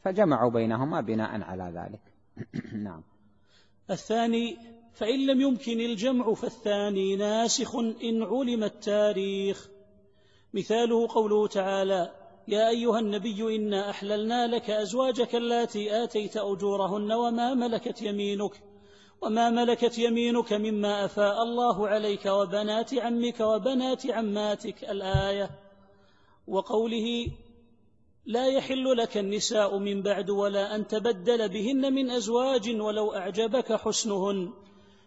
[0.02, 2.00] فجمعوا بينهما بناء على ذلك.
[2.86, 3.02] نعم.
[3.90, 9.68] الثاني فإن لم يمكن الجمع فالثاني ناسخ إن علم التاريخ.
[10.54, 12.12] مثاله قوله تعالى
[12.48, 18.62] يا أيها النبي إنا أحللنا لك أزواجك اللاتي آتيت أجورهن وما ملكت يمينك
[19.22, 24.85] وما ملكت يمينك مما أفاء الله عليك وبنات عمك وبنات عماتك.
[24.85, 25.50] الآية
[26.46, 27.26] وقوله
[28.26, 34.65] لا يحل لك النساء من بعد ولا أن تبدل بهن من أزواج ولو أعجبك حسنهن.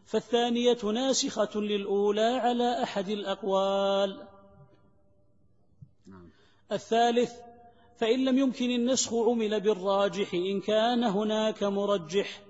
[0.09, 4.27] فالثانية ناسخة للأولى على أحد الأقوال.
[6.07, 6.29] نعم.
[6.71, 7.31] الثالث
[7.97, 12.41] فإن لم يمكن النسخ عمل بالراجح إن كان هناك مرجح.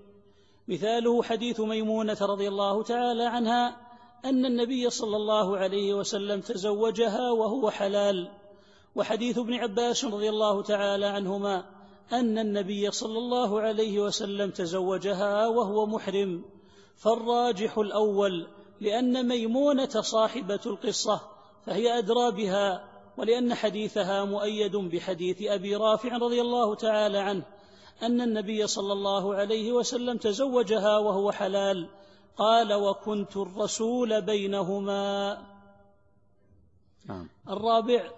[0.67, 3.77] مثاله حديث ميمونة رضي الله تعالى عنها
[4.25, 8.31] أن النبي صلى الله عليه وسلم تزوجها وهو حلال.
[8.95, 11.65] وحديث ابن عباس رضي الله تعالى عنهما
[12.13, 16.58] أن النبي صلى الله عليه وسلم تزوجها وهو محرم.
[16.99, 18.47] فالراجح الأول
[18.81, 21.21] لأن ميمونة صاحبة القصة
[21.65, 27.43] فهي أدرى بها ولأن حديثها مؤيد بحديث أبي رافع رضي الله تعالى عنه
[28.03, 31.89] أن النبي صلى الله عليه وسلم تزوجها وهو حلال
[32.37, 35.37] قال وكنت الرسول بينهما
[37.05, 37.29] نعم.
[37.49, 38.11] الرابع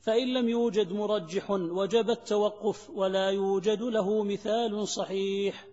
[0.00, 5.66] فإن لم يوجد مرجح وجب التوقف ولا يوجد له مثال صحيح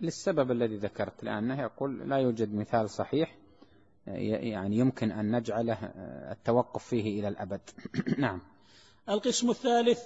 [0.00, 3.36] للسبب الذي ذكرت لأنه يقول لا يوجد مثال صحيح
[4.06, 5.78] يعني يمكن أن نجعله
[6.32, 7.60] التوقف فيه إلى الأبد.
[8.18, 8.40] نعم.
[9.08, 10.02] القسم الثالث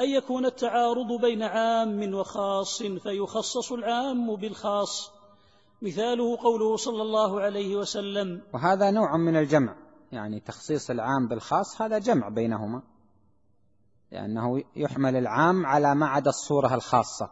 [0.00, 5.10] أن يكون التعارض بين عام وخاص فيخصص العام بالخاص.
[5.82, 8.42] مثاله قوله صلى الله عليه وسلم.
[8.54, 9.76] وهذا نوع من الجمع
[10.12, 12.82] يعني تخصيص العام بالخاص هذا جمع بينهما
[14.12, 17.30] لأنه يحمل العام على ما عدا الصورة الخاصة.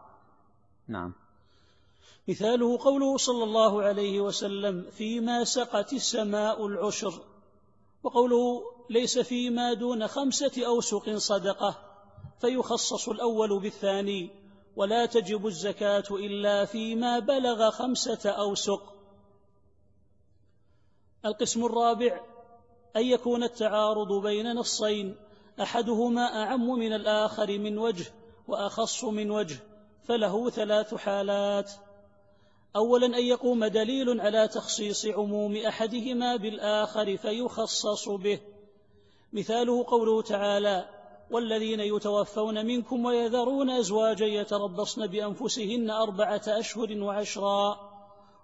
[0.88, 1.12] نعم.
[2.28, 7.20] مثاله قوله صلى الله عليه وسلم فيما سقت السماء العشر.
[8.02, 11.78] وقوله ليس فيما دون خمسة أوسق صدقة.
[12.40, 14.30] فيخصص الأول بالثاني
[14.76, 18.94] ولا تجب الزكاة إلا فيما بلغ خمسة أوسق.
[21.26, 22.20] القسم الرابع
[22.96, 25.16] أن يكون التعارض بين نصين
[25.60, 28.06] أحدهما أعم من الآخر من وجه
[28.48, 29.56] وأخص من وجه
[30.02, 31.72] فله ثلاث حالات.
[32.76, 38.40] اولا أن يقوم دليل على تخصيص عموم أحدهما بالآخر فيخصص به.
[39.32, 40.88] مثاله قوله تعالى
[41.30, 47.90] والذين يتوفون منكم ويذرون ازواجا يتربصن بأنفسهن أربعة أشهر وعشرا.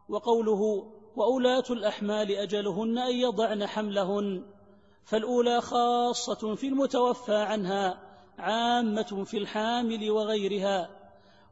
[0.08, 4.42] وقوله وأولاة الأحمال أجلهن أن يضعن حملهن.
[5.04, 7.98] فالأولى خاصة في المتوفى عنها
[8.38, 10.90] عامة في الحامل وغيرها.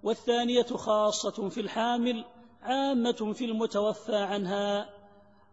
[0.03, 2.25] والثانية خاصة في الحامل
[2.63, 4.89] عامة في المتوفى عنها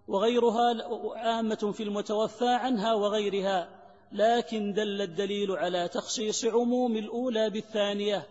[0.08, 0.76] وغيرها
[1.16, 3.70] عامة في المتوفى عنها وغيرها
[4.12, 8.28] لكن دل الدليل على تخصيص عموم الأولى بالثانية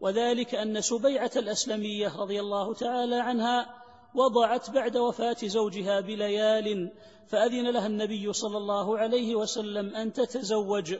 [0.00, 3.74] وذلك أن سبيعة الأسلمية رضي الله تعالى عنها
[4.14, 6.92] وضعت بعد وفاة زوجها بليال
[7.28, 10.94] فأذن لها النبي صلى الله عليه وسلم أن تتزوج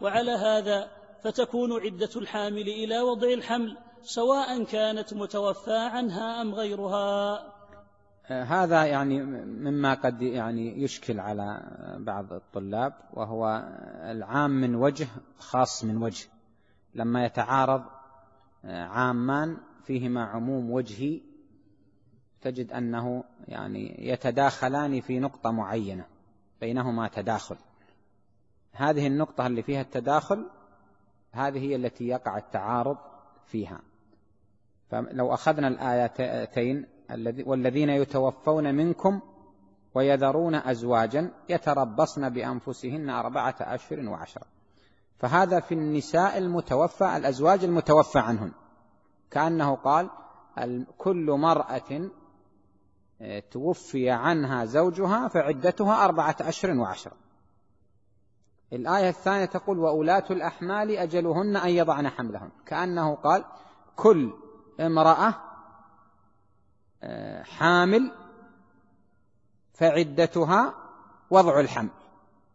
[0.00, 0.90] وعلى هذا
[1.22, 7.42] فتكون عدة الحامل إلى وضع الحمل سواء كانت متوفى عنها أم غيرها.
[8.26, 11.62] هذا يعني مما قد يعني يشكل على
[11.98, 13.68] بعض الطلاب وهو
[14.02, 15.06] العام من وجه
[15.38, 16.28] خاص من وجه
[16.94, 17.84] لما يتعارض
[18.64, 21.20] عامان فيهما عموم وجهي
[22.40, 26.06] تجد أنه يعني يتداخلان في نقطة معينة
[26.60, 27.56] بينهما تداخل.
[28.72, 30.46] هذه النقطة اللي فيها التداخل
[31.32, 32.96] هذه هي التي يقع التعارض
[33.46, 33.80] فيها.
[34.90, 36.86] فلو أخذنا الآيتين
[37.46, 39.20] والذين يتوفون منكم
[39.94, 44.46] ويذرون أزواجا يتربصن بأنفسهن أربعة أشهر وعشرة.
[45.18, 48.52] فهذا في النساء المتوفى الأزواج المتوفى عنهن.
[49.30, 50.10] كأنه قال
[50.98, 52.10] كل مرأة
[53.20, 57.16] آه، توفي عنها زوجها فعدتها أربعة أشهر وعشرة.
[58.72, 62.50] الآية الثانية تقول وأولاة الأحمال أجلهن أن يضعن حملهن.
[62.66, 63.44] كأنه قال
[63.96, 64.32] كل
[64.80, 65.34] امرأة
[67.02, 68.12] آه، حامل
[69.74, 70.74] فعدتها
[71.30, 71.90] وضع الحمل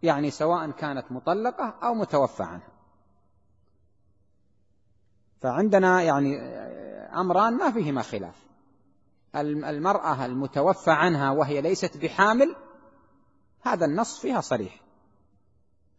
[0.03, 2.73] يعني سواء كانت مطلقة أو متوفى عنها.
[5.41, 8.43] فعندنا يعني آه، أمران ما فيهما خلاف.
[9.35, 12.55] المرأة المتوفى عنها وهي ليست بحامل
[13.61, 14.81] هذا النص فيها صريح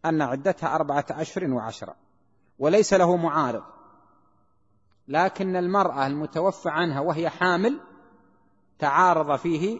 [0.05, 1.95] أن عدتها أربعة أشهر وعشرة
[2.59, 3.63] وليس له معارض.
[5.07, 7.79] لكن المرأة المتوفى عنها وهي حامل
[8.79, 9.79] تعارض فيه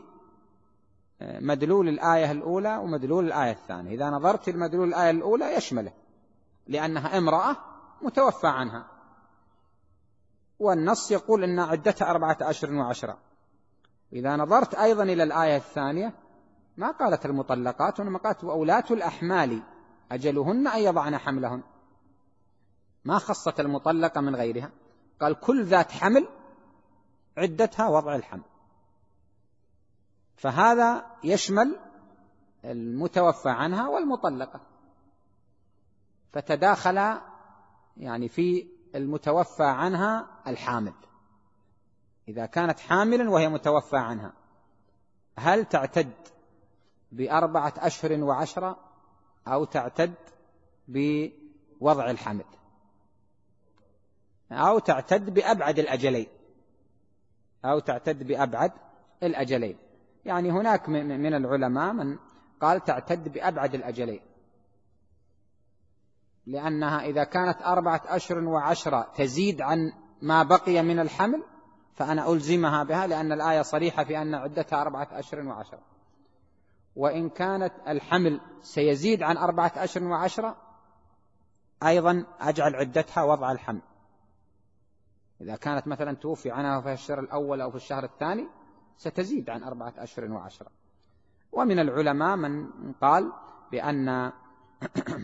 [1.22, 3.96] آه، مدلول الآية الأولى ومدلول الآية الثانية.
[3.96, 5.94] إذا نظرت المدلول الآية الأولى يشمله
[6.68, 7.56] لأنها امرأة
[8.02, 8.88] متوفى عنها.
[10.60, 13.18] والنص يقول أن عدتها أربعة أشهر وعشرة.
[14.14, 16.14] إذا نظرت أيضا إلى الآية الثانية
[16.78, 19.64] ما قالت المطلقات وإنما قالت وأولاة الأحمال
[20.12, 21.64] أجلهن أن يضعن حملهن.
[23.06, 24.72] ما خصت المطلقة من غيرها.
[25.22, 26.28] قال كل ذات حمل
[27.38, 28.44] عدتها وضع الحمل.
[30.36, 31.80] فهذا يشمل
[32.66, 34.62] المتوفى عنها والمطلقة.
[36.34, 37.20] فتداخل
[37.98, 40.94] يعني في المتوفى عنها الحامل.
[42.28, 44.34] إذا كانت حاملا وهي متوفى عنها
[45.38, 46.14] هل تعتد
[47.12, 48.78] بأربعة أشهر وعشرة
[49.48, 50.14] أو تعتد
[50.88, 52.46] بوضع الحمل؟
[54.52, 56.28] أو تعتد بأبعد الأجلين.
[57.66, 58.72] أو تعتد بأبعد
[59.24, 59.78] الأجلين.
[60.26, 62.18] يعني هناك من العلماء من
[62.62, 64.22] قال تعتد بأبعد الأجلين.
[66.46, 71.44] لأنها إذا كانت أربعة أشهر وعشرة تزيد عن ما بقي من الحمل
[71.94, 75.80] فأنا ألزمها بها لأن الآية صريحة في أن عدتها أربعة أشهر وعشرة.
[76.96, 80.58] وإن كانت الحمل سيزيد عن أربعة أشهر وعشرة
[81.84, 83.82] أيضا أجعل عدتها وضع الحمل.
[85.42, 88.48] إذا كانت مثلا توفي عنها في الشهر الأول أو في الشهر الثاني
[88.98, 90.72] ستزيد عن أربعة أشهر وعشرة.
[91.52, 92.68] ومن العلماء من
[93.02, 93.34] قال
[93.72, 94.32] بأن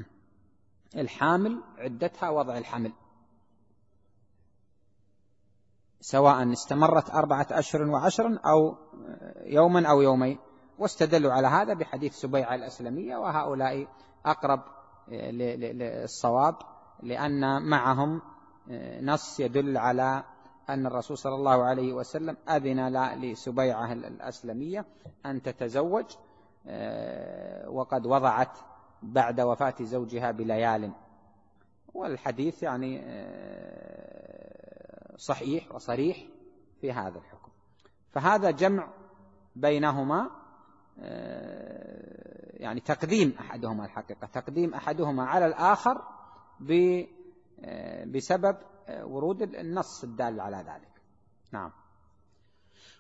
[0.96, 2.94] الحامل عدتها وضع الحمل.
[6.02, 8.78] سواء استمرت أربعة أشهر وعشرا أو
[9.46, 10.40] يوما أو يومين.
[10.80, 13.88] واستدلوا على هذا بحديث سبيعة الأسلمية وهؤلاء
[14.26, 14.64] أقرب
[15.08, 16.56] للصواب
[17.04, 18.22] لأن معهم
[19.02, 20.24] نص يدل على
[20.70, 22.88] أن الرسول صلى الله عليه وسلم أذن
[23.22, 24.86] لسبيعة الأسلمية
[25.26, 26.06] أن تتزوج
[27.68, 28.58] وقد وضعت
[29.04, 30.92] بعد وفاة زوجها بليال.
[31.94, 33.02] والحديث يعني
[35.18, 36.18] صحيح وصريح
[36.82, 37.52] في هذا الحكم.
[38.12, 38.88] فهذا جمع
[39.56, 40.30] بينهما
[42.54, 46.02] يعني تقديم أحدهما الحقيقة تقديم أحدهما على الآخر
[48.06, 48.58] بسبب
[48.90, 50.92] ورود النص الدال على ذلك.
[51.54, 51.72] نعم.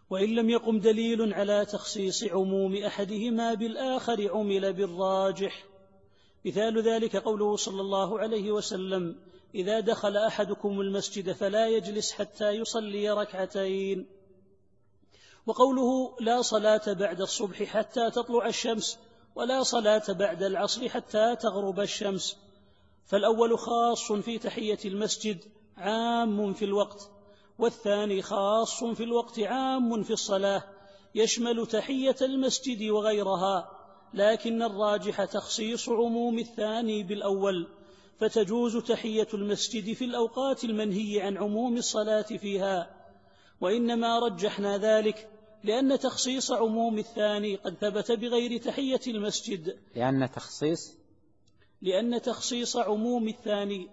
[0.09, 5.65] وإن لم يقم دليل على تخصيص عموم أحدهما بالآخر عمل بالراجح.
[6.45, 9.15] مثال ذلك قوله صلى الله عليه وسلم
[9.55, 14.07] إذا دخل أحدكم المسجد فلا يجلس حتى يصلي ركعتين
[15.45, 18.99] وقوله لا صلاة بعد الصبح حتى تطلع الشمس
[19.35, 22.37] ولا صلاة بعد العصر حتى تغرب الشمس
[23.05, 25.43] فالأول خاص في تحية المسجد
[25.77, 27.09] عام في الوقت
[27.59, 30.63] والثاني خاص في الوقت عام في الصلاة.
[31.15, 33.71] يشمل تحية المسجد وغيرها
[34.13, 37.67] لكن الراجح تخصيص عموم الثاني بالأول.
[38.19, 42.89] فتجوز تحية المسجد في الأوقات المنهي عن عموم الصلاة فيها.
[43.61, 45.29] وإنما رجحنا ذلك
[45.63, 49.79] لأن تخصيص عموم الثاني قد ثبت بغير تحية المسجد.
[49.95, 51.00] لأن تخصيص
[51.81, 53.89] لأن تخصيص عموم الثاني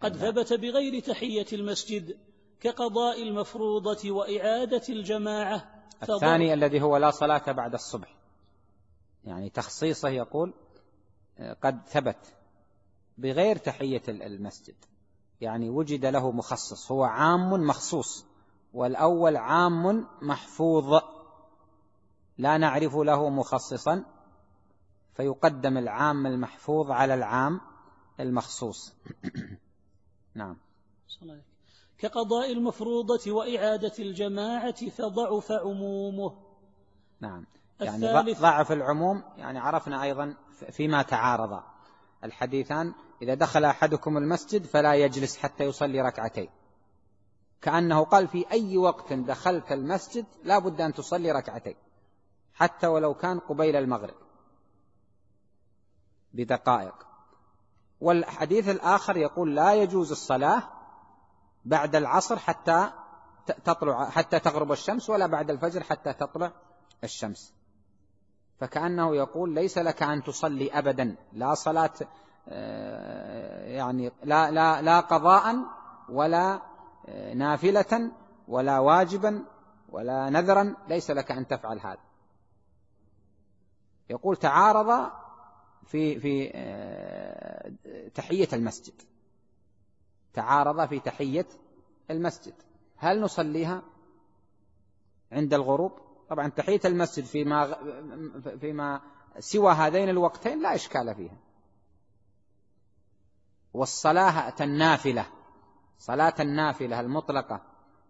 [0.00, 2.18] قد ثبت بغير تحية المسجد
[2.60, 8.16] كقضاء المفروضة وإعادة الجماعة الثاني الذي هو لا صلاة بعد الصبح.
[9.24, 10.54] يعني تخصيصه يقول
[11.62, 12.34] قد ثبت
[13.18, 14.74] بغير تحية المسجد.
[15.40, 18.26] يعني وجد له مخصص هو عام مخصوص
[18.74, 21.00] والأول عام محفوظ.
[22.38, 24.04] لا نعرف له مخصصا
[25.14, 27.60] فيقدم العام المحفوظ على العام
[28.20, 28.94] المخصوص.
[30.34, 30.56] نعم.
[31.98, 36.36] كقضاء المفروضة وإعادة الجماعة فضعف عمومه.
[37.20, 37.46] نعم.
[37.80, 40.34] يعني ضعف العموم يعني عرفنا أيضا
[40.70, 41.62] فيما تعارض.
[42.24, 46.48] الحديثان إذا دخل أحدكم المسجد فلا يجلس حتى يصلي ركعتين.
[47.60, 51.76] كأنه قال في أي وقت دخلت المسجد لا بد أن تصلي ركعتين
[52.54, 54.14] حتى ولو كان قبيل المغرب.
[56.34, 56.94] بدقائق.
[58.00, 60.62] والحديث الآخر يقول لا يجوز الصلاة
[61.64, 62.90] بعد العصر حتى
[63.64, 66.52] تطلع حتى تغرب الشمس ولا بعد الفجر حتى تطلع
[67.04, 67.54] الشمس.
[68.60, 71.92] فكأنه يقول ليس لك أن تصلي أبدا لا صلاة
[72.48, 75.56] آه، يعني لا, لا, لا قضاء
[76.08, 76.60] ولا
[77.08, 78.10] آه، نافلة
[78.48, 79.44] ولا واجبا
[79.88, 82.00] ولا نذرا ليس لك أن تفعل هذا.
[84.10, 85.10] يقول تعارض
[85.86, 87.72] في في آه،
[88.14, 88.94] تحية المسجد.
[90.34, 91.46] تعارض في تحية
[92.10, 92.54] المسجد.
[92.96, 93.82] هل نصليها
[95.32, 95.92] عند الغروب؟
[96.28, 97.76] طبعا تحية المسجد فيما
[98.60, 99.00] فيما
[99.38, 101.36] سوى هذين الوقتين لا إشكال فيها.
[103.74, 105.26] والصلاة النافلة
[105.98, 107.62] صلاة النافلة المطلقة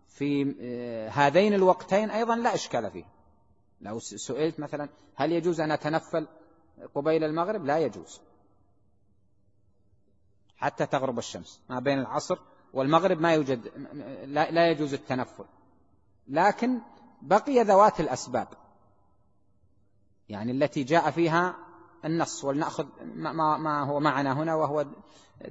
[0.08, 3.04] في آه، هذين الوقتين أيضا لا إشكال فيه
[3.80, 6.26] لو سئلت مثلا هل يجوز أن أتنفل؟
[6.94, 8.20] قبيل المغرب لا يجوز.
[10.56, 12.38] حتى تغرب الشمس ما بين العصر
[12.72, 13.66] والمغرب ما يوجد
[14.26, 15.44] لا يجوز التنفل.
[16.28, 16.80] لكن
[17.22, 18.48] بقي ذوات الأسباب
[20.28, 21.56] يعني التي جاء فيها
[22.04, 24.86] النص ولنأخذ ما, هو معنا هنا وهو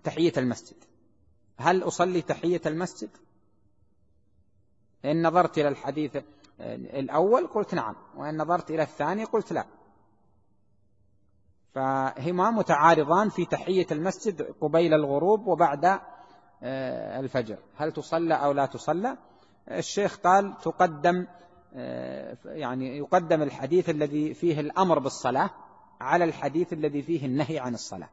[0.03, 0.78] تحية المسجد.
[1.57, 3.09] هل أصلي تحية المسجد؟
[5.05, 6.17] إن نظرت إلى الحديث
[6.59, 9.65] الأول قلت نعم وإن نظرت إلى الثاني قلت لا.
[11.74, 15.99] فهما متعارضان في تحية المسجد قبيل الغروب وبعد
[16.63, 17.57] آه، الفجر.
[17.76, 19.17] هل تصلى أو لا تصلى؟
[19.72, 21.28] الشيخ قال تقدم
[21.76, 25.49] آه، يعني يقدم الحديث الذي فيه الأمر بالصلاة
[26.01, 28.09] على الحديث الذي فيه النهي عن الصلاة.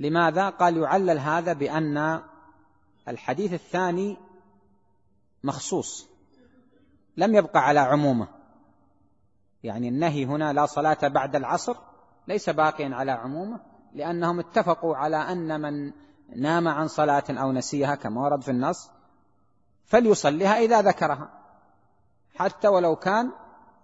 [0.00, 2.22] لماذا؟ قال يعلل هذا بأن
[3.08, 4.16] الحديث الثاني
[5.44, 6.08] مخصوص
[7.16, 8.39] لم يبقى على عمومه.
[9.62, 11.76] يعني النهي هنا لا صلاة بعد العصر
[12.28, 13.60] ليس باقيا على عمومه
[13.94, 15.92] لأنهم اتفقوا على أن من
[16.36, 18.90] نام عن صلاة أو نسيها كما ورد في النص
[19.84, 21.30] فليصليها إذا ذكرها.
[22.34, 23.32] حتى ولو كان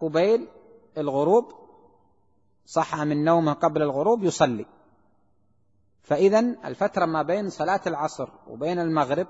[0.01, 0.49] قبيل
[0.99, 1.53] الغروب
[2.66, 4.66] صح من نومه قبل الغروب يصلي.
[6.03, 9.27] فإذا الفترة ما بين صلاة العصر وبين المغرب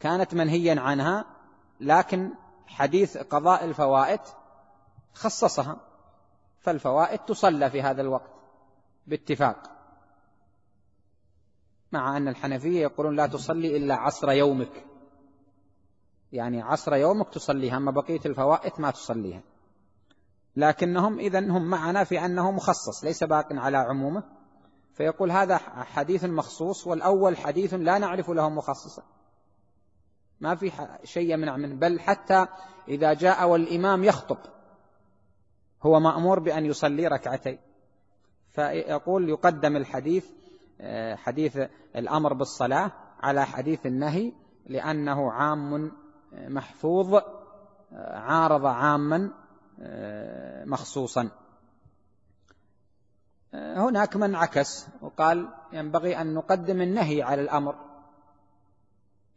[0.00, 1.24] كانت منهيا عنها
[1.80, 2.30] لكن
[2.66, 4.20] حديث قضاء الفوائد
[5.16, 5.76] خصصها.
[6.60, 8.30] فالفوائد تصلى في هذا الوقت
[9.06, 9.62] باتفاق.
[11.92, 14.84] مع أن الحنفية يقولون لا تصلي إلا عصر يومك.
[16.32, 19.42] يعني عصر يومك تصليها أما بقية الفوائد ما تصليها.
[20.56, 24.22] لكنهم إذا هم معنا في أنه مخصص ليس باق على عمومه.
[24.94, 29.02] فيقول هذا حديث مخصوص والأول حديث لا نعرف له مخصصا.
[30.40, 30.72] ما في
[31.04, 32.46] شيء يمنع منه بل حتى
[32.88, 34.55] إذا جاء والإمام يخطب.
[35.82, 37.58] هو مأمور بأن يصلي ركعتين.
[38.52, 40.26] فيقول يقدم الحديث
[40.80, 41.58] آه، حديث
[41.96, 44.32] الأمر بالصلاة على حديث النهي
[44.66, 45.92] لأنه عام
[46.32, 49.30] محفوظ آه، عارض عاما
[49.80, 51.28] آه، مخصوصا.
[53.54, 57.76] هناك من عكس وقال ينبغي أن نقدم النهي على الأمر.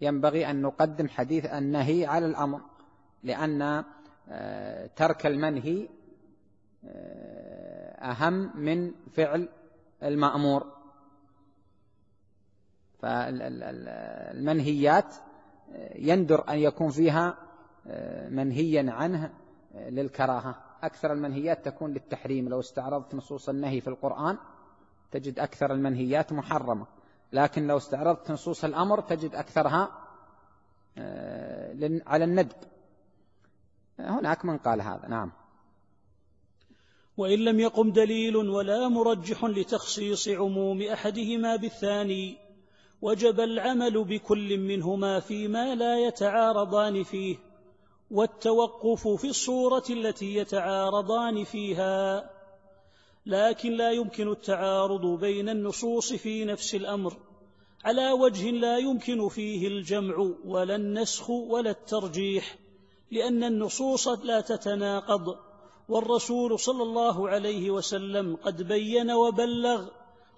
[0.01, 2.61] ينبغي أن نقدم حديث النهي على الأمر
[3.23, 3.83] لأن
[4.95, 5.89] ترك المنهي
[6.83, 9.49] أهم من فعل
[10.03, 10.65] المأمور.
[12.99, 14.35] فالمنهيات
[15.95, 17.37] يندر أن يكون فيها
[18.29, 19.33] منهيا عنه
[19.75, 20.55] للكراهة.
[20.83, 22.49] أكثر المنهيات تكون للتحريم.
[22.49, 24.37] لو استعرضت نصوص النهي في القرآن
[25.11, 26.85] تجد أكثر المنهيات محرمة.
[27.33, 29.91] لكن لو استعرضت نصوص الأمر تجد أكثرها
[32.07, 32.57] على الندب.
[33.99, 35.07] هناك من قال هذا.
[35.07, 35.31] نعم.
[37.19, 42.37] وإن لم يقم دليل ولا مرجح لتخصيص عموم أحدهما بالثاني
[43.01, 47.35] وجب العمل بكل منهما فيما لا يتعارضان فيه
[48.11, 52.29] والتوقف في الصورة التي يتعارضان فيها.
[53.25, 57.13] لكن لا يمكن التعارض بين النصوص في نفس الأمر
[57.85, 62.57] على وجه لا يمكن فيه الجمع ولا النسخ ولا الترجيح
[63.11, 65.48] لأن النصوص لا تتناقض.
[65.89, 69.89] والرسول صلى الله عليه وسلم قد بين وبلغ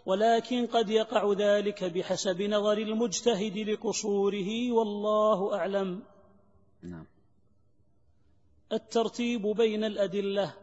[0.06, 6.04] ولكن قد يقع ذلك بحسب نظر المجتهد لقصوره والله أعلم.
[6.84, 7.06] نعم.
[8.74, 10.54] الترتيب بين الأدلة.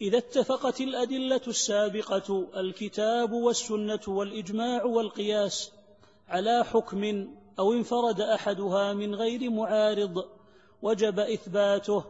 [0.00, 5.72] إذا اتفقت الأدلة السابقة الكتاب والسنة والإجماع والقياس
[6.28, 10.24] على حكم أو انفرد أحدها من غير معارض
[10.82, 12.04] وجب إثباته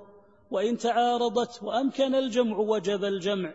[0.50, 3.54] وإن تعارضت وأمكن الجمع وجب الجمع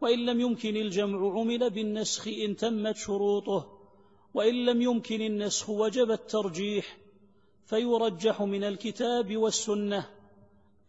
[0.00, 3.66] وإن لم يمكن الجمع عمل بالنسخ إن تمت شروطه
[4.34, 6.96] وإن لم يمكن النسخ وجب الترجيح.
[7.66, 10.06] فيرجح من الكتاب والسنة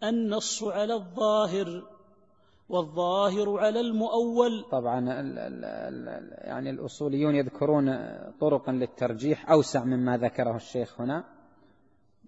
[0.03, 1.84] النص على الظاهر
[2.70, 4.66] والظاهر على المؤول.
[4.72, 7.97] طبعا ال ال ال يعني الأصوليون يذكرون
[8.41, 11.34] طرقا للترجيح أوسع مما ذكره الشيخ هنا.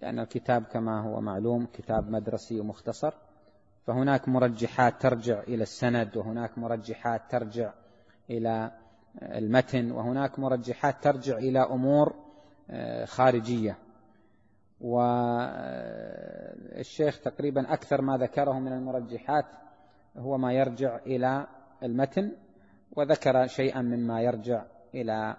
[0.01, 3.13] لأن الكتاب كما هو معلوم كتاب مدرسي ومختصر
[3.87, 7.73] فهناك مرجحات ترجع إلى السند وهناك مرجحات ترجع
[8.29, 8.71] إلى
[9.21, 12.15] المتن وهناك مرجحات ترجع إلى أمور
[12.69, 13.77] آه، خارجية.
[14.81, 15.99] والشيخ
[17.19, 19.45] تقريبا أكثر ما ذكره من المرجحات
[20.17, 21.47] هو ما يرجع إلى
[21.83, 22.31] المتن
[22.91, 25.35] وذكر شيئا مما يرجع إلى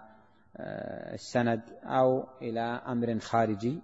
[0.56, 3.82] آه، السند أو إلى أمر خارجي.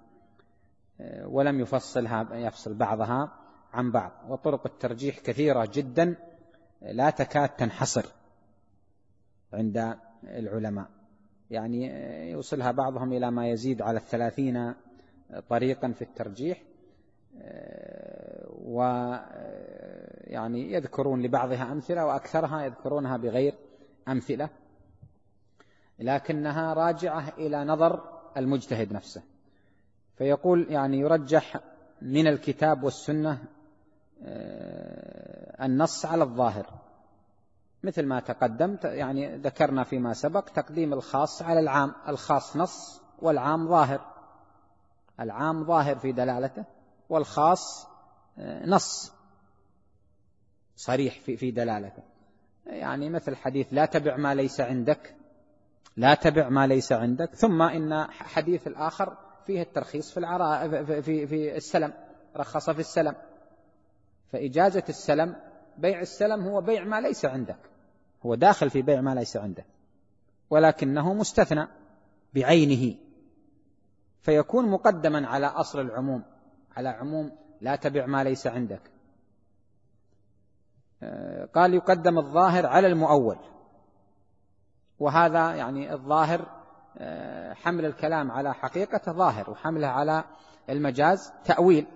[1.25, 3.33] ولم يفصلها يفصل بعضها
[3.73, 4.13] عن بعض.
[4.29, 6.17] وطرق الترجيح كثيرة جدا
[6.83, 8.05] لا تكاد تنحصر
[9.53, 10.87] عند العلماء.
[11.51, 11.91] يعني
[12.31, 14.75] يوصلها بعضهم إلى ما يزيد على الثلاثين
[15.49, 16.63] طريقا في الترجيح.
[18.65, 19.43] ويعني
[20.73, 23.55] يذكرون لبعضها أمثلة وأكثرها يذكرونها بغير
[24.09, 24.49] أمثلة.
[25.99, 29.23] لكنها راجعة إلى نظر المجتهد نفسه.
[30.19, 31.61] فيقول يعني يرجح
[32.03, 33.45] من الكتاب والسنة
[34.23, 36.67] آه، النص على الظاهر.
[37.83, 44.01] مثل ما تقدم يعني ذكرنا فيما سبق تقديم الخاص على العام الخاص نص والعام ظاهر.
[45.21, 46.65] العام ظاهر في دلالته
[47.09, 47.87] والخاص
[48.39, 49.13] آه، نص
[50.77, 52.03] صريح في في دلالته.
[52.67, 55.17] يعني مثل حديث لا تبع ما ليس عندك
[55.97, 61.57] لا تبع ما ليس عندك ثم إن حديث الآخر فيه الترخيص في العراء في في
[61.57, 61.93] السلم
[62.37, 63.15] رخص في السلم.
[64.33, 65.37] فإجازة السلم
[65.79, 67.59] بيع السلم هو بيع ما ليس عندك.
[68.27, 69.67] هو داخل في بيع ما ليس عندك.
[70.51, 71.69] ولكنه مستثنى
[72.35, 72.97] بعينه.
[74.21, 76.23] فيكون مقدما على أصل العموم
[76.77, 78.83] على عموم لا تبع ما ليس عندك.
[81.03, 83.39] آه، قال يقدم الظاهر على المؤول.
[84.99, 86.64] وهذا يعني الظاهر
[87.55, 90.25] حمل الكلام على حقيقته ظاهر وحمله على
[90.71, 91.87] المجاز تأويل.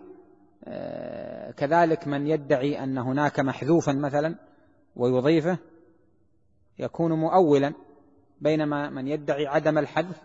[0.64, 4.34] آه، كذلك من يدعي أن هناك محذوفا مثلا
[4.96, 5.58] ويضيفه
[6.78, 7.74] يكون مؤولا
[8.40, 10.22] بينما من يدعي عدم الحذف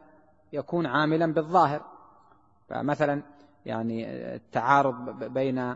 [0.53, 1.82] يكون عاملا بالظاهر.
[2.69, 3.24] فمثلا
[3.65, 4.05] يعني
[4.36, 5.76] التعارض بين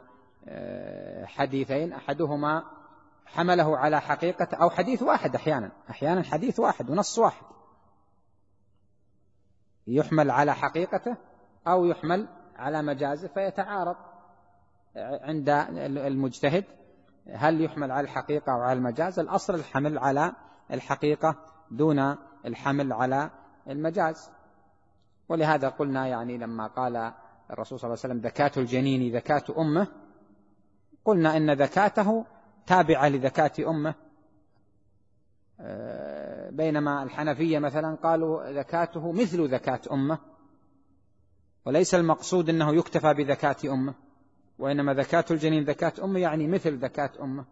[0.49, 2.63] آه، حديثين أحدهما
[3.25, 7.56] حمله على حقيقة أو حديث واحد أحيانا أحيانا حديث واحد ونص واحد.
[9.87, 11.17] يحمل على حقيقته
[11.67, 13.95] أو يحمل على مجازه فيتعارض
[14.97, 16.63] عند المجتهد
[17.33, 20.33] هل يحمل على الحقيقة أو على المجاز الأصل الحمل على
[20.71, 21.35] الحقيقة
[21.71, 22.15] دون
[22.45, 23.29] الحمل على
[23.67, 24.29] المجاز.
[25.29, 27.13] ولهذا قلنا يعني لما قال
[27.51, 29.87] الرسول صلى الله عليه وسلم ذكاة الجنين ذكاة أمه
[31.05, 32.25] قلنا إن ذكاته
[32.67, 33.95] تابعة لذكاة أمه.
[35.59, 36.16] آه،
[36.57, 40.19] بينما الحنفية مثلا قالوا ذكاته مثل ذكاة أمة
[41.65, 43.93] وليس المقصود أنه يكتفى بذكاة أمة
[44.59, 47.45] وإنما ذكاة الجنين ذكاة أمة يعني مثل ذكاة أمة.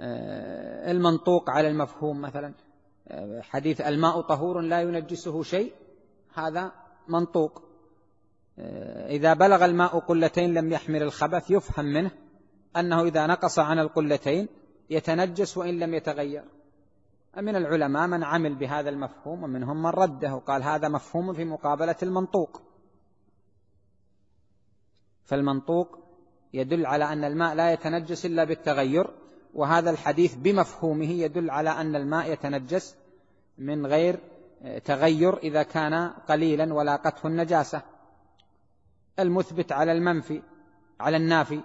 [0.00, 2.54] آه، المنطوق على المفهوم مثلا
[3.08, 5.72] آه، حديث الماء طهور لا ينجسه شيء
[6.34, 6.72] هذا
[7.08, 7.62] منطوق.
[8.58, 12.10] آه، إذا بلغ الماء قلتين لم يحمل الخبث يفهم منه
[12.76, 14.48] أنه إذا نقص عن القلتين
[14.90, 16.44] يتنجس وإن لم يتغير.
[17.36, 22.62] من العلماء من عمل بهذا المفهوم ومنهم من رده وقال هذا مفهوم في مقابلة المنطوق.
[25.24, 25.98] فالمنطوق
[26.52, 29.10] يدل على أن الماء لا يتنجس إلا بالتغير
[29.54, 32.96] وهذا الحديث بمفهومه يدل على أن الماء يتنجس
[33.58, 34.20] من غير
[34.84, 37.82] تغير إذا كان قليلا ولاقته النجاسة.
[39.18, 40.42] المثبت على المنفي
[41.00, 41.60] على النافي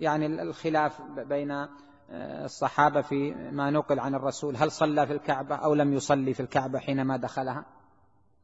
[0.00, 1.66] يعني الخلاف بين
[2.10, 6.78] الصحابة في ما نقل عن الرسول هل صلى في الكعبة أو لم يصلي في الكعبة
[6.78, 7.64] حينما دخلها؟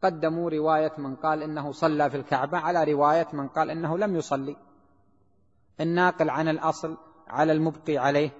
[0.02, 4.56] قدموا رواية من قال إنه صلى في الكعبة على رواية من قال إنه لم يصلي.
[5.80, 6.96] الناقل عن الأصل
[7.28, 8.30] على المبقي عليه.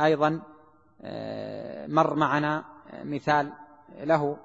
[0.00, 0.42] أيضا
[1.02, 2.64] آه، مر معنا
[3.04, 3.52] مثال
[3.98, 4.36] له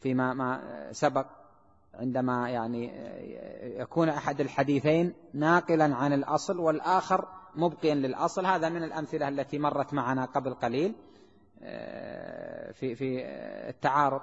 [0.00, 0.62] فيما ما
[0.92, 1.26] سبق
[1.94, 2.92] عندما يعني
[3.80, 8.46] يكون أحد الحديثين ناقلا عن الأصل والآخر مبقيا للأصل.
[8.46, 10.94] هذا من الأمثلة التي مرت معنا قبل قليل
[11.62, 13.24] آه، في في
[13.68, 14.20] التعارض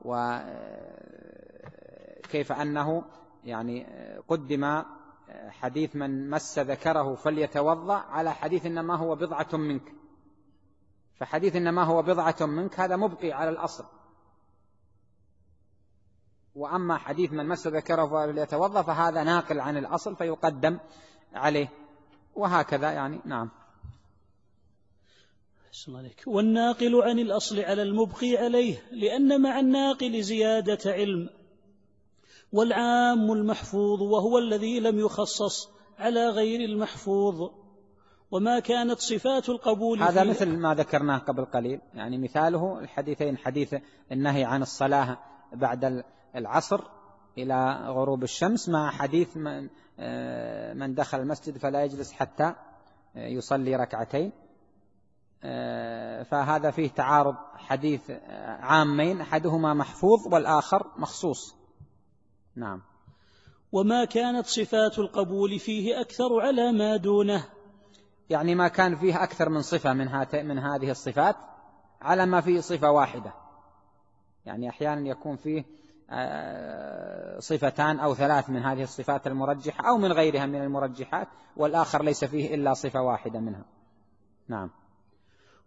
[0.00, 0.52] وكيف
[2.52, 3.04] أنه
[3.44, 3.86] يعني
[4.28, 4.82] قدم
[5.48, 9.92] حديث من مس ذكره فليتوضأ على حديث إنما هو بضعة منك.
[11.14, 13.84] فحديث إنما هو بضعة منك هذا مبقي على الأصل.
[16.54, 20.78] وأما حديث من مس ذكره فليتوضأ فهذا ناقل عن الأصل فيقدم
[21.34, 21.68] عليه.
[22.34, 23.50] وهكذا يعني نعم.
[25.88, 26.22] عليك.
[26.26, 31.30] والناقل عن الأصل على المبقي عليه لأن مع الناقل زيادة علم.
[32.52, 37.50] والعام المحفوظ وهو الذي لم يخصص على غير المحفوظ.
[38.30, 41.80] وما كانت صفات القبول هذا مثل ما ذكرناه قبل قليل.
[41.94, 43.74] يعني مثاله الحديثين حديث
[44.12, 45.18] النهي عن الصلاة
[45.52, 46.04] بعد
[46.36, 46.80] العصر
[47.38, 49.36] إلى غروب الشمس مع حديث
[49.98, 52.54] من, آه، من دخل المسجد فلا يجلس حتى
[53.14, 54.32] يصلي ركعتين.
[55.44, 58.10] آه، فهذا فيه تعارض حديث
[58.60, 61.56] عامين أحدهما محفوظ والآخر مخصوص.
[62.56, 62.82] نعم.
[63.72, 67.44] وما كانت صفات القبول فيه أكثر على ما دونه؟
[68.30, 71.36] يعني ما كان فيه أكثر من صفة من, من هذه الصفات
[72.00, 73.34] على ما فيه صفة واحدة.
[74.46, 75.81] يعني أحيانا يكون فيه آه،
[77.38, 82.54] صفتان أو ثلاث من هذه الصفات المرجحة أو من غيرها من المرجحات والآخر ليس فيه
[82.54, 83.64] إلا صفة واحدة منها.
[84.48, 84.70] نعم.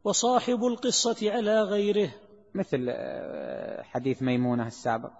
[0.04, 2.10] وصاحب القصة على غيره.
[2.56, 5.12] مثل آه، حديث ميمونة السابق.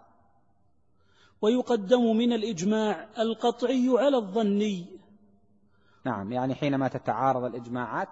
[1.42, 4.86] ويقدم من الإجماع القطعي على الظني.
[6.06, 8.10] نعم يعني حينما تتعارض الإجماعات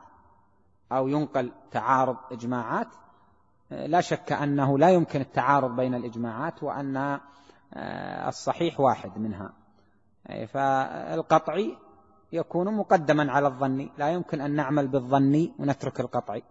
[0.91, 2.88] أو ينقل تعارض إجماعات
[3.88, 7.19] لا شك أنه لا يمكن التعارض بين الإجماعات وأن
[7.74, 9.53] آه، الصحيح واحد منها.
[10.47, 11.78] فالقطعي
[12.32, 13.91] يكون مقدما على الظني.
[13.97, 16.43] لا يمكن أن نعمل بالظني ونترك القطعي.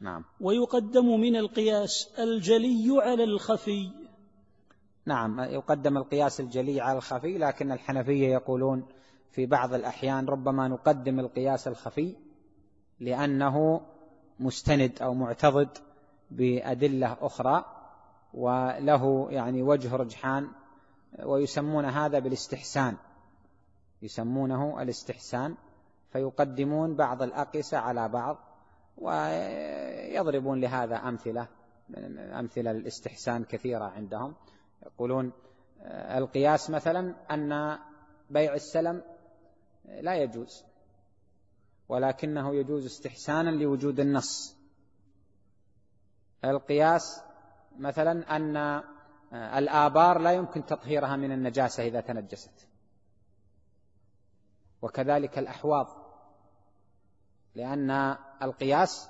[0.00, 0.24] نعم.
[0.40, 3.90] ويقدم من القياس الجلي على الخفي.
[5.06, 8.86] نعم يقدم القياس الجلي على الخفي لكن الحنفية يقولون
[9.30, 12.16] في بعض الأحيان ربما نقدم القياس الخفي
[13.00, 13.80] لأنه
[14.40, 15.78] مستند أو معتضد
[16.30, 17.64] بأدلة أخرى
[18.34, 20.48] وله يعني وجه رجحان
[21.22, 22.96] ويسمون هذا بالاستحسان.
[24.02, 25.54] يسمونه الاستحسان
[26.12, 28.36] فيقدمون بعض الأقيسة على بعض
[28.98, 31.46] ويضربون لهذا أمثلة
[32.38, 34.34] أمثلة الاستحسان كثيرة عندهم.
[34.86, 35.32] يقولون
[35.90, 37.78] القياس مثلا أن
[38.30, 39.02] بيع السلم
[39.84, 40.64] لا يجوز.
[41.88, 44.56] ولكنه يجوز استحسانا لوجود النص.
[46.44, 47.22] القياس
[47.78, 48.82] مثلا أن
[49.32, 52.68] الآبار لا يمكن تطهيرها من النجاسة إذا تنجست.
[54.82, 55.86] وكذلك الأحواض.
[57.54, 59.08] لأن القياس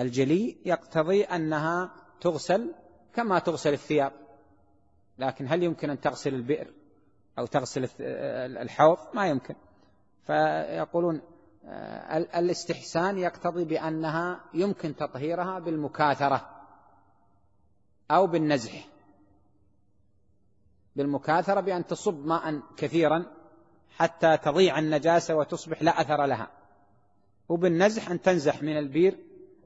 [0.00, 2.74] الجلي يقتضي أنها تغسل
[3.14, 4.12] كما تغسل الثياب.
[5.18, 6.72] لكن هل يمكن أن تغسل البئر
[7.38, 9.54] أو تغسل الحوض؟ ما يمكن.
[10.26, 11.20] فيقولون
[12.34, 16.50] الاستحسان يقتضي بأنها يمكن تطهيرها بالمكاثرة
[18.10, 18.88] أو بالنزح.
[20.96, 23.24] بالمكاثرة بأن تصب ماء كثيرا
[23.96, 26.50] حتى تضيع النجاسة وتصبح لا أثر لها.
[27.48, 29.18] وبالنزح أن تنزح من البير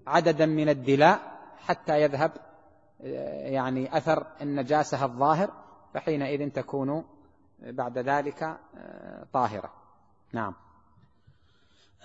[0.06, 1.20] عددا من الدلاء
[1.58, 2.32] حتى يذهب
[3.00, 5.50] يعني أثر النجاسة الظاهر
[5.94, 7.04] فحينئذ تكون
[7.58, 8.58] بعد ذلك
[9.32, 9.72] طاهرة.
[10.32, 10.54] نعم.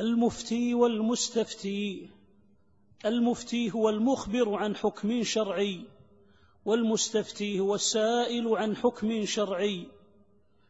[0.01, 2.09] المفتي والمستفتي.
[3.05, 5.85] المفتي هو المخبر عن حكم شرعي
[6.65, 9.87] والمستفتي هو السائل عن حكم شرعي.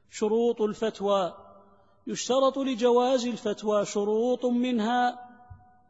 [0.10, 1.34] شروط الفتوى
[2.08, 5.20] يشترط لجواز الفتوى شروط منها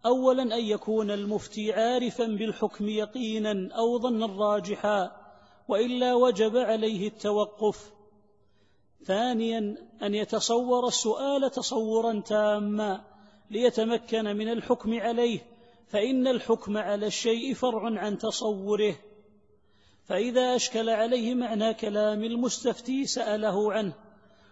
[0.05, 5.11] اولا أن يكون المفتي عارفا بالحكم يقينا أو ظنا راجحا
[5.67, 7.91] وإلا وجب عليه التوقف.
[9.05, 13.10] ثانيا أن يتصور السؤال تصورا تاما.
[13.51, 15.39] ليتمكن من الحكم عليه
[15.87, 18.95] فإن الحكم على الشيء فرع عن تصوره.
[20.05, 23.93] فإذا أشكل عليه معنى كلام المستفتي سأله عنه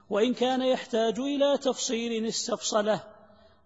[0.09, 3.03] وإن كان يحتاج إلى تفصيل استفصله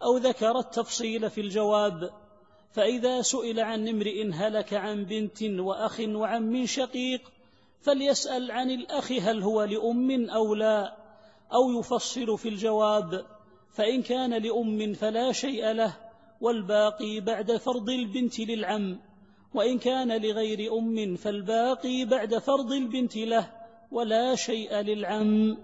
[0.03, 2.09] أو ذكر التفصيل في الجواب.
[2.71, 7.21] فإذا سئل عن امرئ هلك عن بنت وأخ وعم شقيق
[7.81, 10.97] فليسأل عن الأخ هل هو لأم أو لا
[11.53, 13.25] أو يفصل في الجواب.
[13.73, 15.93] فإن كان لأم فلا شيء له
[16.41, 18.99] والباقي بعد فرض البنت للعم.
[19.53, 23.51] وإن كان لغير أم فالباقي بعد فرض البنت له
[23.91, 25.57] ولا شيء للعم.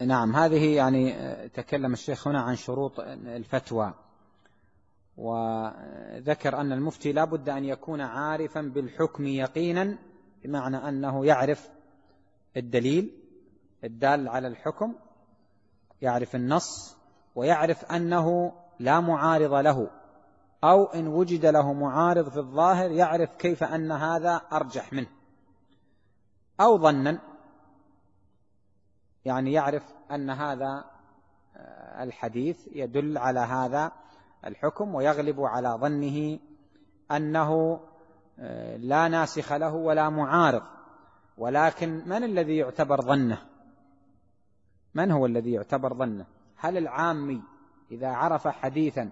[0.00, 1.14] نعم هذه يعني
[1.48, 3.94] تكلم الشيخ هنا عن شروط الفتوى.
[5.16, 9.98] وذكر أن المفتي لا بد أن يكون عارفا بالحكم يقينا
[10.44, 11.68] بمعنى أنه يعرف
[12.56, 13.10] الدليل
[13.84, 14.94] الدال على الحكم
[16.02, 16.96] يعرف النص
[17.34, 19.90] ويعرف أنه لا معارض له
[20.64, 25.08] أو إن وجد له معارض في الظاهر يعرف كيف أن هذا أرجح منه.
[26.60, 27.18] أو ظنا
[29.24, 30.84] يعني يعرف أن هذا
[31.56, 33.92] آه، الحديث يدل على هذا
[34.44, 36.38] الحكم ويغلب على ظنه
[37.10, 37.80] أنه
[38.38, 40.62] آه، لا ناسخ له ولا معارض.
[41.38, 43.38] ولكن من الذي يعتبر ظنه؟
[44.96, 46.26] من هو الذي يعتبر ظنه؟
[46.56, 47.42] هل العامي
[47.90, 49.10] إذا عرف حديثا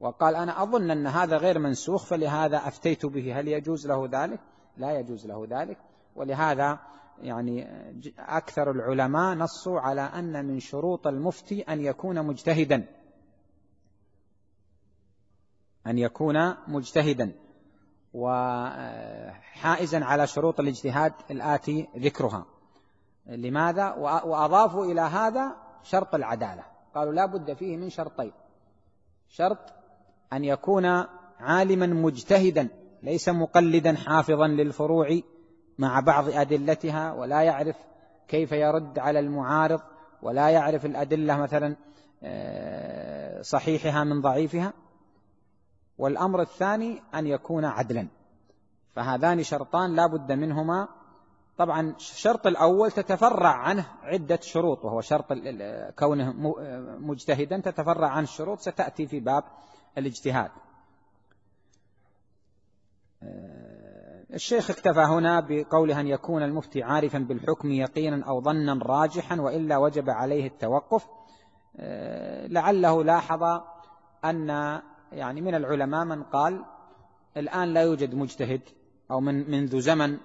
[0.00, 4.40] وقال أنا أظن أن هذا غير منسوخ فلهذا أفتيت به هل يجوز له ذلك؟
[4.76, 5.78] لا يجوز له ذلك.
[6.16, 6.78] ولهذا
[7.22, 7.66] يعني
[8.18, 12.86] أكثر العلماء نصوا على أن من شروط المفتي أن يكون مجتهدا.
[15.86, 17.32] أن يكون مجتهدا.
[18.14, 22.46] وحائزا على شروط الاجتهاد الآتي ذكرها.
[23.26, 23.92] لماذا؟
[24.24, 26.62] وأضافوا إلى هذا شرط العدالة.
[26.94, 28.32] قالوا لا بد فيه من شرطين.
[29.28, 29.58] شرط
[30.32, 30.86] أن يكون
[31.40, 32.68] عالما مجتهدا
[33.02, 35.20] ليس مقلدا حافظا للفروع
[35.78, 37.76] مع بعض أدلتها ولا يعرف
[38.28, 39.80] كيف يرد على المعارض
[40.22, 41.76] ولا يعرف الأدلة مثلا
[42.22, 44.72] آه، صحيحها من ضعيفها.
[45.98, 48.08] والأمر الثاني أن يكون عدلا.
[48.94, 50.88] فهذان شرطان لا بد منهما
[51.60, 55.26] طبعا الشرط الأول تتفرع عنه عدة شروط وهو شرط
[55.98, 56.32] كونه
[56.98, 59.44] مجتهدا تتفرع عن الشروط ستأتي في باب
[59.98, 60.50] الاجتهاد.
[63.22, 69.76] آه، الشيخ اكتفى هنا بقوله أن يكون المفتي عارفا بالحكم يقينا أو ظنا راجحا وإلا
[69.76, 71.06] وجب عليه التوقف.
[71.76, 73.42] آه، لعله لاحظ
[74.24, 74.48] أن
[75.12, 76.64] يعني من العلماء من قال
[77.36, 78.62] الآن لا يوجد مجتهد
[79.10, 80.18] أو من منذ زمن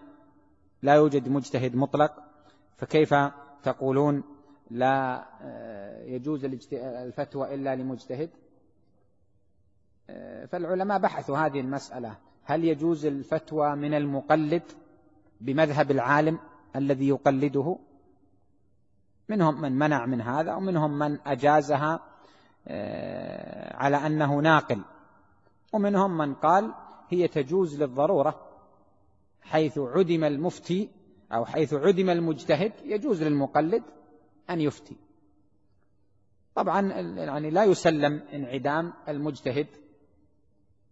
[0.86, 2.23] لا يوجد مجتهد مطلق
[2.77, 3.15] فكيف
[3.63, 4.23] تقولون
[4.71, 8.29] لا آه، يجوز الفتوى إلا لمجتهد؟
[10.09, 12.15] آه، فالعلماء بحثوا هذه المسألة.
[12.43, 14.63] هل يجوز الفتوى من المقلد
[15.41, 16.39] بمذهب العالم
[16.75, 17.77] الذي يقلده؟
[19.29, 21.99] منهم من منع من هذا ومنهم من أجازها
[22.67, 24.81] آه، على أنه ناقل.
[25.73, 26.73] ومنهم من قال
[27.09, 28.44] هي تجوز للضرورة.
[29.45, 30.89] حيث عدم المفتي
[31.31, 33.83] أو حيث عدم المجتهد يجوز للمقلد
[34.49, 34.95] أن يفتي.
[36.55, 39.67] طبعا يعني لا يسلم انعدام المجتهد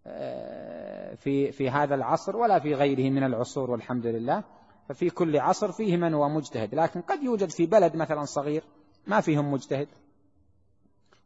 [0.07, 4.43] آه، في في هذا العصر ولا في غيره من العصور والحمد لله.
[4.89, 8.63] ففي كل عصر فيه من هو مجتهد لكن قد يوجد في بلد مثلا صغير
[9.07, 9.87] ما فيهم مجتهد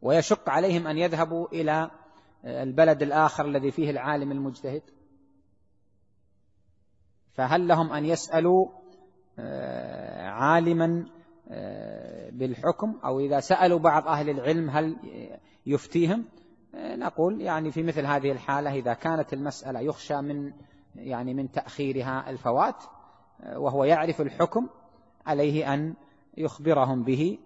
[0.02, 1.90] ويشق عليهم أن يذهبوا إلى
[2.44, 4.82] البلد الآخر الذي فيه العالم المجتهد.
[7.38, 8.68] فهل لهم أن يسألوا
[9.38, 11.06] آه، عالما
[11.48, 14.96] آه، بالحكم؟ أو إذا سألوا بعض أهل العلم هل
[15.66, 16.24] يفتيهم؟
[16.74, 20.52] آه، نقول يعني في مثل هذه الحالة إذا كانت المسألة يخشى من
[20.96, 22.84] يعني من تأخيرها الفوات
[23.56, 24.68] وهو يعرف الحكم
[25.26, 25.94] عليه أن
[26.36, 27.38] يخبرهم به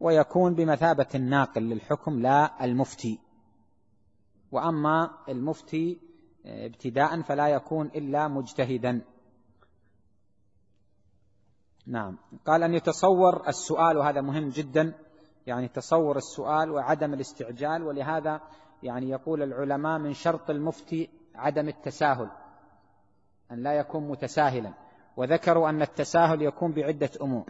[0.00, 3.18] ويكون بمثابة الناقل للحكم لا المفتي.
[4.52, 5.98] وأما المفتي
[6.46, 9.13] ابتداء فلا يكون إلا مجتهدا.
[11.86, 12.16] نعم.
[12.46, 14.94] قال أن يتصور السؤال وهذا مهم جدا
[15.46, 18.40] يعني تصور السؤال وعدم الاستعجال ولهذا
[18.82, 22.30] يعني يقول العلماء من شرط المفتي عدم التساهل
[23.50, 24.72] أن لا يكون متساهلا.
[25.16, 27.44] وذكروا أن التساهل يكون بعدة أمور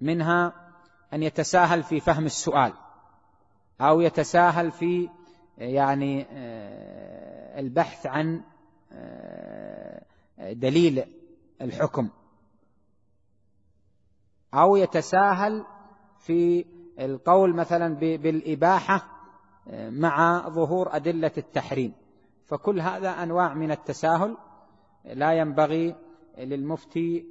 [0.00, 0.52] منها
[1.12, 2.72] أن يتساهل في فهم السؤال
[3.80, 5.08] أو يتساهل في
[5.58, 8.42] يعني آه، البحث عن
[8.92, 10.02] آه،
[10.38, 11.04] دليل
[11.60, 12.08] الحكم.
[14.54, 15.64] أو يتساهل
[16.18, 16.64] في
[16.98, 19.14] القول مثلا بالإباحة
[19.68, 21.92] آه، مع ظهور أدلة التحريم.
[22.46, 24.36] فكل هذا أنواع من التساهل.
[25.04, 25.94] لا ينبغي
[26.38, 27.26] للمفتي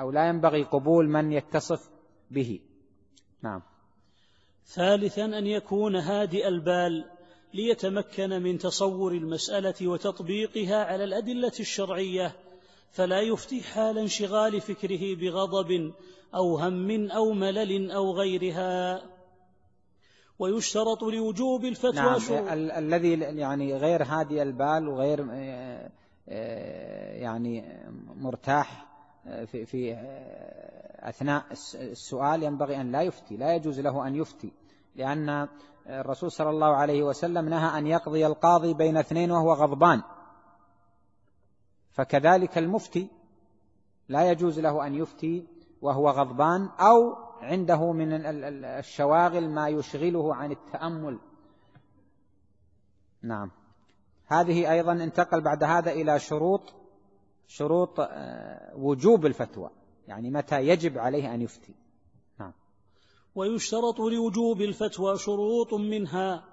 [0.00, 1.90] أو لا ينبغي قبول من يتصف
[2.30, 2.60] به.
[3.42, 3.62] نعم.
[4.66, 7.04] ثالثا أن يكون هادئ البال
[7.54, 12.36] ليتمكن من تصور المسألة وتطبيقها على الأدلة الشرعية
[12.94, 15.92] فلا يفتي حال انشغال فكره بغضب
[16.34, 19.02] أو هم أو ملل أو غيرها.
[20.38, 25.90] ويشترط لوجوب الفتوى نعم ال- الذي يعني غير هادي البال وغير آه،
[26.28, 27.64] آه، يعني
[28.16, 28.86] مرتاح
[29.26, 29.96] آه، في, في
[31.00, 34.52] أثناء السؤال ينبغي أن لا يفتي لا يجوز له أن يفتي
[34.96, 35.48] لأن
[35.88, 40.02] الرسول صلى الله عليه وسلم نهى أن يقضي القاضي بين اثنين وهو غضبان.
[41.94, 43.08] فكذلك المفتي
[44.08, 45.46] لا يجوز له أن يفتي
[45.82, 48.08] وهو غضبان أو عنده من
[48.64, 51.18] الشواغل ما يشغله عن التأمل.
[53.22, 53.50] نعم.
[54.26, 56.74] هذه أيضا انتقل بعد هذا إلى شروط
[57.46, 59.70] شروط آه، وجوب الفتوى.
[60.08, 61.74] يعني متى يجب عليه أن يفتي.
[62.40, 62.52] نعم.
[63.34, 66.44] ويشترط لوجوب الفتوى شروط منها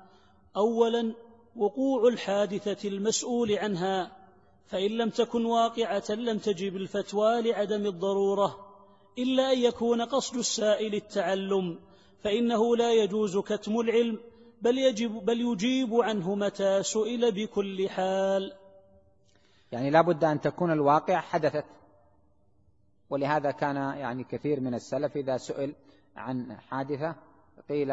[0.56, 1.16] أولا
[1.56, 4.21] وقوع الحادثة المسؤول عنها
[4.68, 8.72] فإن لم تكن واقعة لم تجب الفتوى لعدم الضرورة
[9.18, 11.80] إلا أن يكون قصد السائل التعلم
[12.24, 14.20] فإنه لا يجوز كتم العلم
[14.62, 18.54] بل يجب بل يجيب عنه متى سئل بكل حال.
[19.72, 21.66] يعني لا بد أن تكون الواقع حدثت
[23.10, 25.76] ولهذا كان يعني كثير من السلف إذا سئل
[26.16, 27.16] عن حادثة
[27.70, 27.92] قيل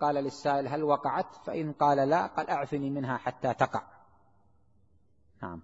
[0.00, 3.82] قال للسائل هل وقعت؟ فإن قال لا قال أعفني منها حتى تقع.
[5.42, 5.62] نعم.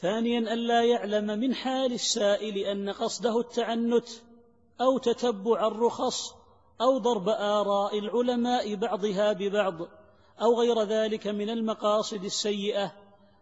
[0.00, 4.08] ثانيا ألا يعلم من حال السائل أن قصده التعنت
[4.80, 6.34] أو تتبع الرخص
[6.80, 9.74] أو ضرب آراء العلماء بعضها ببعض
[10.42, 12.92] أو غير ذلك من المقاصد السيئة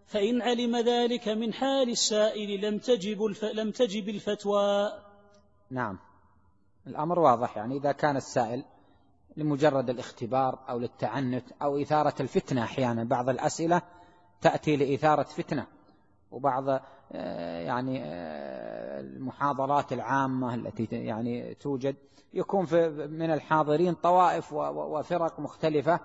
[0.06, 3.44] فإن علم ذلك من حال السائل لم تجب الف...
[3.44, 4.92] لم تجب الفتوى.
[5.70, 5.98] نعم.
[6.86, 7.56] الأمر واضح.
[7.56, 8.64] يعني إذا كان السائل
[9.36, 13.82] لمجرد الاختبار أو للتعنت أو إثارة الفتنة أحيانا بعض الأسئلة
[14.40, 15.77] تأتي لإثارة فتنة.
[16.30, 16.68] وبعض
[17.12, 21.96] آه، يعني آه، المحاضرات العامة التي يعني توجد
[22.34, 26.00] يكون في من الحاضرين طوائف وفرق مختلفة.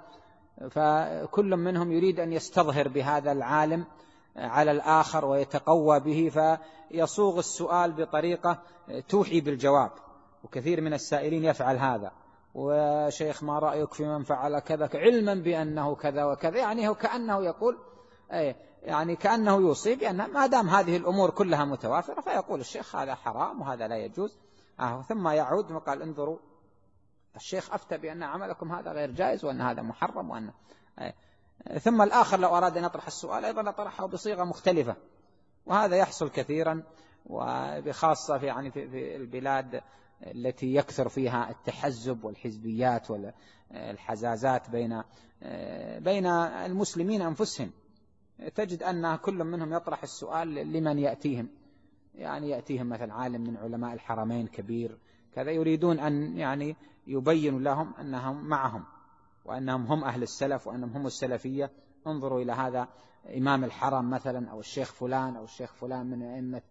[0.69, 3.85] فكل منهم يريد أن يستظهر بهذا العالم
[4.35, 6.57] على الآخر ويتقوى به.
[6.89, 8.59] فيصوغ السؤال بطريقة
[9.09, 9.91] توحي بالجواب.
[10.43, 12.11] وكثير من السائلين يفعل هذا.
[12.55, 16.57] وشيخ ما رأيك في من فعل كذا؟ علما بأنه كذا وكذا.
[16.57, 17.77] يعني هو كأنه يقول
[18.31, 23.61] أي يعني كأنه يوصي بأن ما دام هذه الأمور كلها متوافرة فيقول الشيخ هذا حرام
[23.61, 24.37] وهذا لا يجوز.
[24.79, 26.37] آه ثم يعود وقال انظروا
[27.35, 30.51] الشيخ أفتى بأن عملكم هذا غير جائز وأن هذا محرم وأن
[30.99, 31.13] أي
[31.79, 34.95] ثم الآخر لو أراد أن يطرح السؤال أيضا طرحه بصيغة مختلفة
[35.65, 36.83] وهذا يحصل كثيرا
[37.25, 39.81] وبخاصة في يعني في البلاد
[40.21, 45.03] التي يكثر فيها التحزب والحزبيات والحزازات بين
[45.99, 47.71] بين المسلمين أنفسهم.
[48.55, 51.49] تجد أن كل منهم يطرح السؤال لمن يأتيهم.
[52.15, 54.97] يعني يأتيهم مثلا عالم من علماء الحرمين كبير
[55.35, 56.75] كذا يريدون أن يعني
[57.07, 58.83] يبين لهم أنهم معهم
[59.45, 61.71] وأنهم هم أهل السلف وأنهم هم السلفية.
[62.07, 62.87] انظروا إلى هذا
[63.37, 66.61] إمام الحرم مثلا أو الشيخ فلان أو الشيخ فلان من أئمة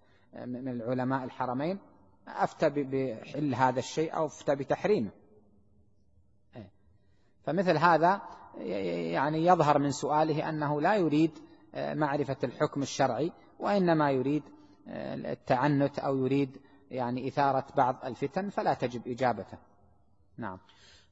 [0.46, 1.78] من العلماء الحرمين.
[2.28, 5.10] أفتى بحل هذا الشيء أو أفتى بتحريمه.
[6.56, 6.70] إيه.
[7.42, 8.22] فمثل هذا
[8.56, 11.38] يعني يظهر من سؤاله أنه لا يريد
[11.74, 14.42] معرفة الحكم الشرعي وإنما يريد
[14.88, 16.60] آه، التعنت أو يريد
[16.90, 19.58] يعني إثارة بعض الفتن فلا تجب إجابته.
[20.38, 20.58] نعم.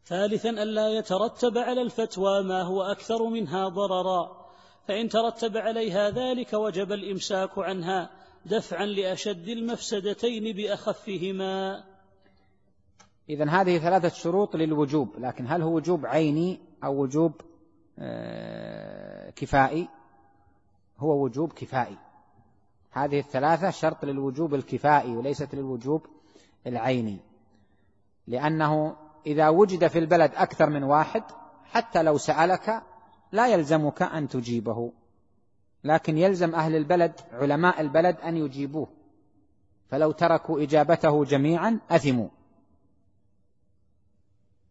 [0.04, 4.50] ثالثا ألا يترتب على الفتوى ما هو أكثر منها ضررا.
[4.88, 8.10] فإن ترتب عليها ذلك وجب الإمساك عنها
[8.46, 11.84] دفعا لأشد المفسدتين بأخفهما.
[13.28, 17.32] إذا هذه ثلاثة شروط للوجوب لكن هل هو وجوب عيني أو وجوب
[17.98, 19.88] آه، كفائي؟
[21.00, 21.96] هو وجوب كفائي.
[22.90, 26.06] هذه الثلاثة شرط للوجوب الكفائي وليست للوجوب
[26.66, 27.18] العيني.
[28.26, 28.96] لأنه
[29.26, 31.22] إذا وجد في البلد أكثر من واحد
[31.64, 32.82] حتى لو سألك
[33.32, 34.92] لا يلزمك أن تجيبه.
[35.84, 38.88] لكن يلزم أهل البلد علماء البلد أن يجيبوه.
[39.88, 42.28] فلو تركوا إجابته جميعا أثموا.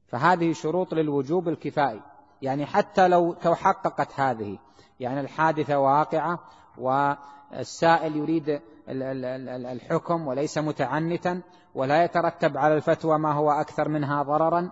[0.07, 2.01] فهذه شروط للوجوب الكفائي.
[2.41, 4.57] يعني حتى لو تحققت هذه.
[4.99, 6.39] يعني الحادثة واقعة
[6.77, 11.41] والسائل يريد الحكم وليس متعنتا
[11.75, 14.71] ولا يترتب على الفتوى ما هو أكثر منها ضررا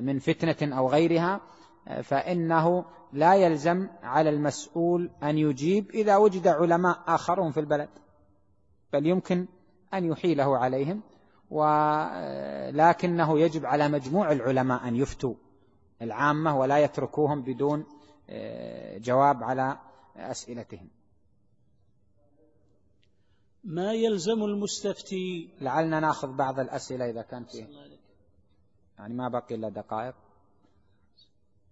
[0.00, 1.40] من فتنة أو غيرها
[2.02, 7.88] فإنه لا يلزم على المسؤول أن يجيب إذا وجد علماء آخرون في البلد.
[8.92, 9.46] بل يمكن
[9.94, 11.02] أن يحيله عليهم
[11.50, 15.34] ولكنه يجب على مجموع العلماء أن يفتوا.
[16.02, 17.84] العامة ولا يتركوهم بدون
[18.30, 19.78] آه، جواب على
[20.16, 20.88] أسئلتهم.
[23.64, 27.66] ما يلزم المستفتي؟ لعلنا ناخذ بعض الأسئلة إذا كان فيه.
[28.98, 30.14] يعني ما بقي إلا دقائق.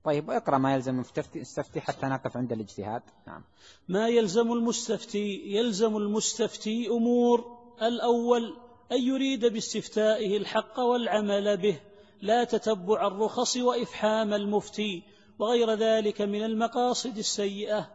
[0.05, 1.03] طيب اقرأ ما يلزم
[1.35, 3.03] المستفتي حتى نقف عند الاجتهاد.
[3.27, 3.43] نعم.
[3.89, 7.59] ما يلزم المستفتي؟ يلزم المستفتي أمور.
[7.83, 8.57] الأول
[8.93, 11.81] أن يريد باستفتائه الحق والعمل به.
[12.23, 15.03] لا تتبع الرخص وإفحام المفتي
[15.39, 17.91] وغير ذلك من المقاصد السيئة.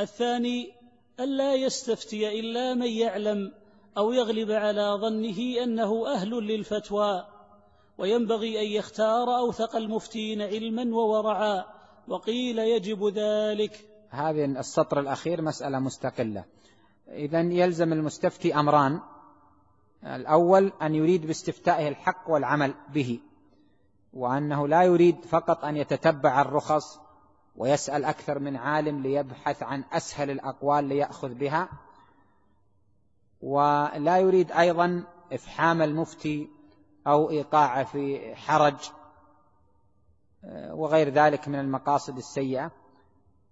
[0.00, 0.72] الثاني
[1.20, 3.52] ألا يستفتي إلا من يعلم
[3.98, 7.26] أو يغلب على ظنه أنه أهل للفتوى
[7.98, 11.64] وينبغي أن يختار أوثق المفتين علما وورعا
[12.08, 13.88] وقيل يجب ذلك.
[14.10, 16.44] هذه السطر الأخير مسألة مستقلة.
[17.08, 19.00] إذا يلزم المستفتي أمران.
[20.14, 23.20] الأول أن يريد باستفتائه الحق والعمل به
[24.12, 27.00] وأنه لا يريد فقط أن يتتبع الرخص
[27.56, 31.68] ويسأل أكثر من عالم ليبحث عن أسهل الأقوال ليأخذ بها
[33.40, 36.48] ولا يريد أيضا إفحام المفتي
[37.06, 38.90] أو إيقاعه في حرج
[40.44, 42.70] آه، وغير ذلك من المقاصد السيئة.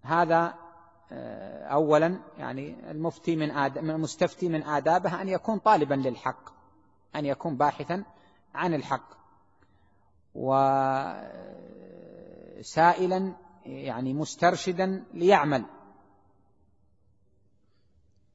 [0.02, 0.54] هذا
[1.70, 3.50] أولا يعني المفتي من
[3.90, 6.54] المستفتي من آدابه أن يكون طالبا للحق
[7.16, 8.04] أن يكون باحثا
[8.54, 9.14] عن الحق.
[10.34, 11.32] وسائلا
[13.66, 15.64] يعني مسترشدا ليعمل.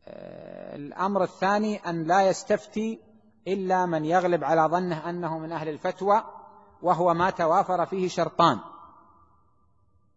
[0.08, 3.00] آه، الأمر الثاني أن لا يستفتي
[3.48, 6.24] إلا من يغلب على ظنه أنه من أهل الفتوى
[6.82, 8.60] وهو ما توافر فيه شرطان.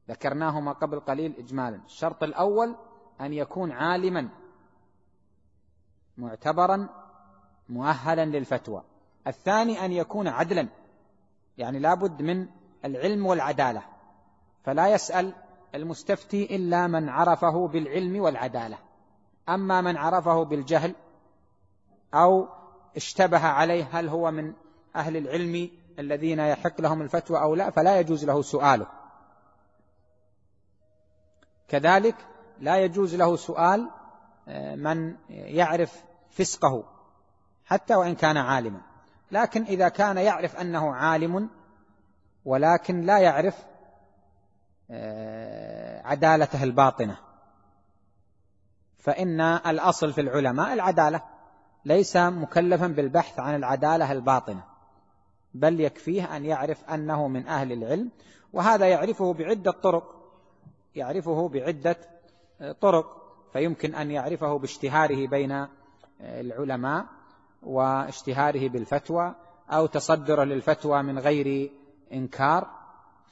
[0.09, 1.81] ذكرناهما قبل قليل إجمالا.
[1.87, 2.77] الشرط الأول
[3.21, 4.29] أن يكون عالما
[6.19, 6.89] معتبرا
[7.69, 8.83] مؤهلا للفتوى.
[9.27, 10.69] الثاني أن يكون عدلا
[11.59, 12.47] يعني لابد من
[12.85, 13.83] العلم والعدالة.
[14.65, 15.35] فلا يسأل
[15.75, 18.79] المستفتي إلا من عرفه بالعلم والعدالة.
[19.49, 20.95] أما من عرفه بالجهل
[22.15, 22.49] أو
[22.97, 24.53] اشتبه عليه هل هو من
[24.97, 28.87] أهل العلم الذين يحق لهم الفتوى أو لا فلا يجوز له سؤاله.
[31.73, 32.15] كذلك
[32.61, 33.91] لا يجوز له سؤال
[34.49, 36.85] آه، من يعرف فسقه
[37.65, 38.81] حتى وإن كان عالما.
[39.31, 41.51] لكن إذا كان يعرف أنه عالم
[42.45, 43.65] ولكن لا يعرف
[44.91, 47.17] آه، عدالته الباطنة.
[48.99, 51.23] فإن الأصل في العلماء العدالة
[51.85, 54.65] ليس مكلفا بالبحث عن العدالة الباطنة
[55.55, 58.11] بل يكفيه أن يعرف أنه من أهل العلم
[58.53, 60.22] وهذا يعرفه بعدة طرق.
[60.95, 61.97] يعرفه بعدة
[62.81, 63.23] طرق
[63.53, 65.67] فيمكن أن يعرفه باشتهاره بين
[66.21, 67.07] العلماء
[67.63, 69.35] واشتهاره بالفتوى
[69.71, 71.73] أو تصدره للفتوى من غير
[72.13, 72.83] إنكار.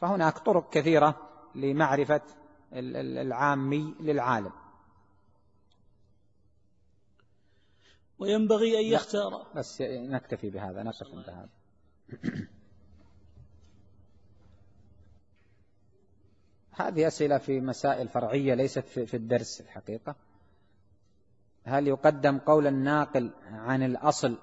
[0.01, 2.23] فهناك طرق كثيرة لمعرفة
[2.73, 4.53] العامي للعالم.
[8.19, 9.47] وينبغي أن يختار.
[9.57, 11.49] بس نكتفي بهذا نقف عند هذا.
[16.89, 20.15] هذه أسئلة في مسائل فرعية ليست في الدرس الحقيقة.
[21.65, 24.39] هل يقدم قول الناقل عن الأصل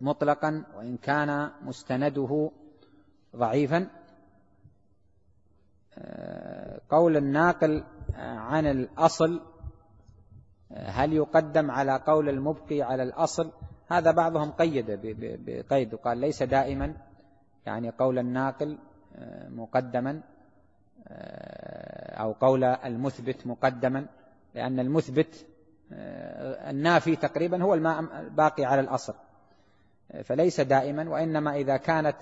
[0.00, 2.50] مطلقا وإن كان مستنده
[3.36, 3.90] ضعيفا؟
[6.90, 7.84] قول الناقل
[8.16, 9.40] عن الأصل
[10.70, 13.50] هل يقدم على قول المبقي على الأصل؟
[13.88, 14.86] هذا بعضهم قيد
[15.46, 16.96] بقيد وقال ليس دائما
[17.66, 18.78] يعني قول الناقل
[19.48, 20.22] مقدما.
[22.20, 24.06] أو قول المثبت مقدما
[24.54, 25.46] لأن المثبت
[26.70, 29.14] النافي تقريبا هو الباقي على الأصل.
[30.24, 32.16] فليس دائما وإنما إذا كانت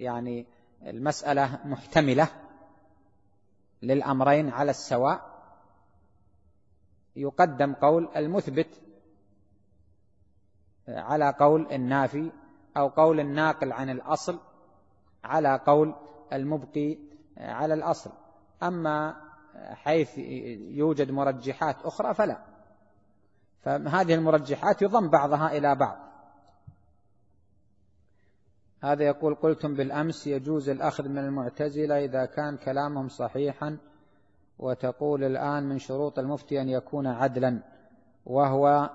[0.00, 0.46] يعني
[0.86, 2.28] المسألة محتملة
[3.82, 5.36] للأمرين على السواء
[7.16, 8.82] يقدم قول المثبت
[10.88, 12.30] على قول النافي
[12.76, 14.38] أو قول الناقل عن الأصل
[15.24, 15.94] على قول
[16.32, 16.98] المبقي
[17.38, 18.10] على الأصل.
[18.62, 19.16] أما
[19.70, 20.18] حيث
[20.78, 22.38] يوجد مرجحات أخرى فلا.
[23.62, 26.06] فهذه المرجحات يضم بعضها إلى بعض.
[28.82, 33.76] هذا يقول قلتم بالأمس يجوز الأخذ من المعتزلة إذا كان كلامهم صحيحا
[34.58, 37.62] وتقول الآن من شروط المفتي أن يكون عدلا
[38.26, 38.90] وهو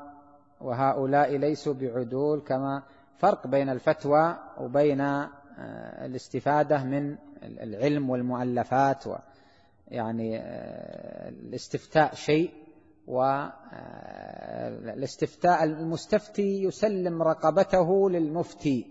[0.62, 2.84] وهؤلاء ليسوا بعدول كما
[3.18, 9.16] فرق بين الفتوى وبين آه، الاستفادة من العلم والمؤلفات و
[9.92, 12.52] يعني آه، الاستفتاء شيء
[13.08, 18.88] والاستفتاء آه، المستفتي يسلم رقبته للمفتي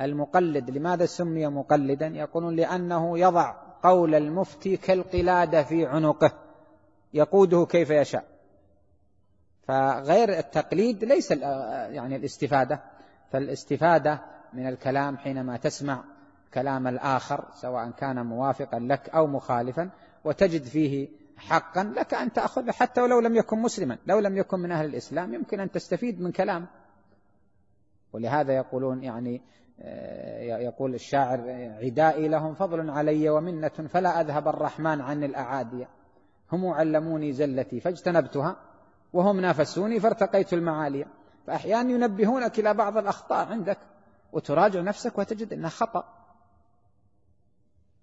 [0.00, 0.70] المقلد.
[0.70, 6.32] لماذا سمي مقلدا؟ يقولون لأنه يضع قول المفتي كالقلادة في عنقه
[7.14, 8.24] يقوده كيف يشاء.
[9.62, 12.82] فغير التقليد ليس يعني الاستفادة.
[13.32, 14.20] فالاستفادة
[14.52, 16.04] من الكلام حينما تسمع
[16.54, 19.90] كلام الآخر سواء كان موافقا لك أو مخالفا
[20.24, 24.72] وتجد فيه حقا لك أن تأخذ حتى ولو لم يكن مسلما لو لم يكن من
[24.72, 26.66] أهل الإسلام يمكن أن تستفيد من كلامه
[28.12, 29.42] ولهذا يقولون يعني
[29.80, 31.40] آه، يقول الشاعر
[31.82, 35.86] عدائي لهم فضل علي ومنة فلا أذهب الرحمن عن الأعادي.
[36.52, 38.56] هم علموني زلتي فاجتنبتها
[39.12, 41.06] وهم نافسوني فارتقيت المعالي.
[41.46, 43.78] فأحيانا ينبهونك إلى بعض الأخطاء عندك
[44.32, 46.04] وتراجع نفسك وتجد أنها خطأ.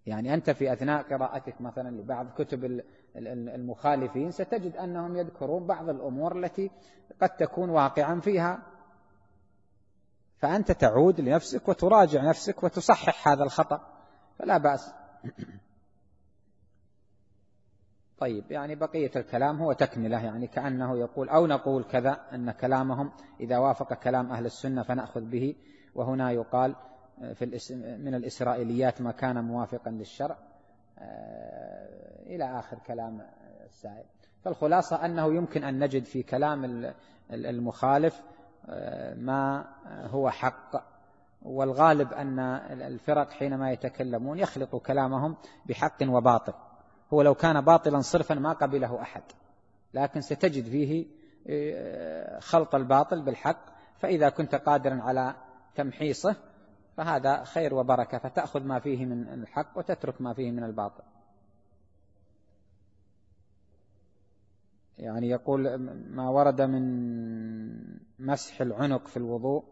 [0.10, 2.82] يعني أنت في أثناء قراءتك مثلا لبعض كتب
[3.16, 6.72] المخالفين ستجد أنهم يذكرون بعض الأمور التي
[7.22, 8.60] قد تكون واقعا فيها.
[10.38, 13.82] فأنت تعود لنفسك وتراجع نفسك وتصحح هذا الخطأ.
[14.39, 14.93] فلا بأس.
[18.20, 23.57] طيب يعني بقية الكلام هو تكملة يعني كأنه يقول أو نقول كذا أن كلامهم إذا
[23.57, 25.55] وافق كلام أهل السنة فنأخذ به.
[25.95, 26.76] وهنا يقال
[27.20, 30.38] في من الإسرائيليات ما كان موافقا للشرع
[31.00, 33.22] آه، إلى آخر كلام
[33.66, 34.04] السائل.
[34.44, 36.92] فالخلاصة أنه يمكن أن نجد في كلام
[37.32, 38.22] المخالف
[38.70, 41.00] آه، ما هو حق.
[41.42, 42.40] والغالب أن
[42.82, 46.54] الفرق حينما يتكلمون يخلطوا كلامهم بحق وباطل.
[47.14, 49.24] هو لو كان باطلا صرفا ما قبله أحد
[49.94, 51.06] لكن ستجد فيه
[51.50, 53.66] آه، خلط الباطل بالحق.
[54.00, 55.36] فإذا كنت قادرا على
[55.76, 56.36] تمحيصه
[57.00, 61.04] فهذا خير وبركة فتأخذ ما فيه من الحق وتترك ما فيه من الباطل.
[64.97, 65.76] يعني يقول
[66.10, 66.84] ما ورد من
[68.20, 69.64] مسح العنق في الوضوء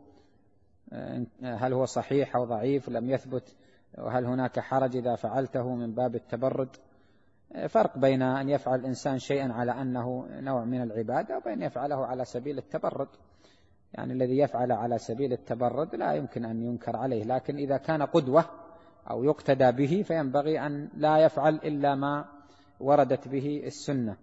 [1.41, 3.55] هل هو صحيح أو ضعيف لم يثبت
[3.97, 6.69] وهل هناك حرج إذا فعلته من باب التبرد.
[7.69, 12.57] فرق بين أن يفعل الإنسان شيئا على أنه نوع من العبادة وبين يفعله على سبيل
[12.57, 13.09] التبرد.
[13.93, 18.45] يعني الذي يفعل على سبيل التبرد لا يمكن أن ينكر عليه لكن إذا كان قدوة
[19.09, 22.25] أو يقتدى به فينبغي أن لا يفعل إلا ما
[22.79, 24.17] وردت به السنة.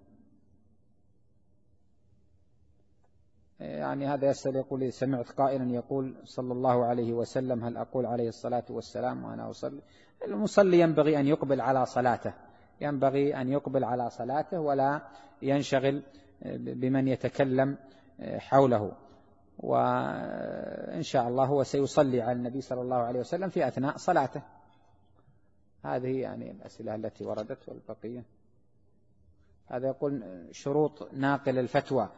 [3.61, 8.65] يعني هذا يسأل يقول سمعت قائلا يقول صلى الله عليه وسلم هل أقول عليه الصلاة
[8.71, 9.81] والسلام وأنا أصلي؟
[10.27, 12.35] المصلي ينبغي أن يقبل على صلاته
[12.81, 15.03] ينبغي أن يقبل على صلاته ولا
[15.43, 16.03] ينشغل
[16.57, 17.79] بمن يتكلم
[18.21, 18.93] حوله.
[19.59, 24.43] وإن شاء الله هو سيصلي على النبي صلى الله عليه وسلم في أثناء صلاته.
[25.85, 28.25] هذه يعني الأسئلة التي وردت والبقية.
[29.67, 32.09] هذا يقول شروط ناقل الفتوى.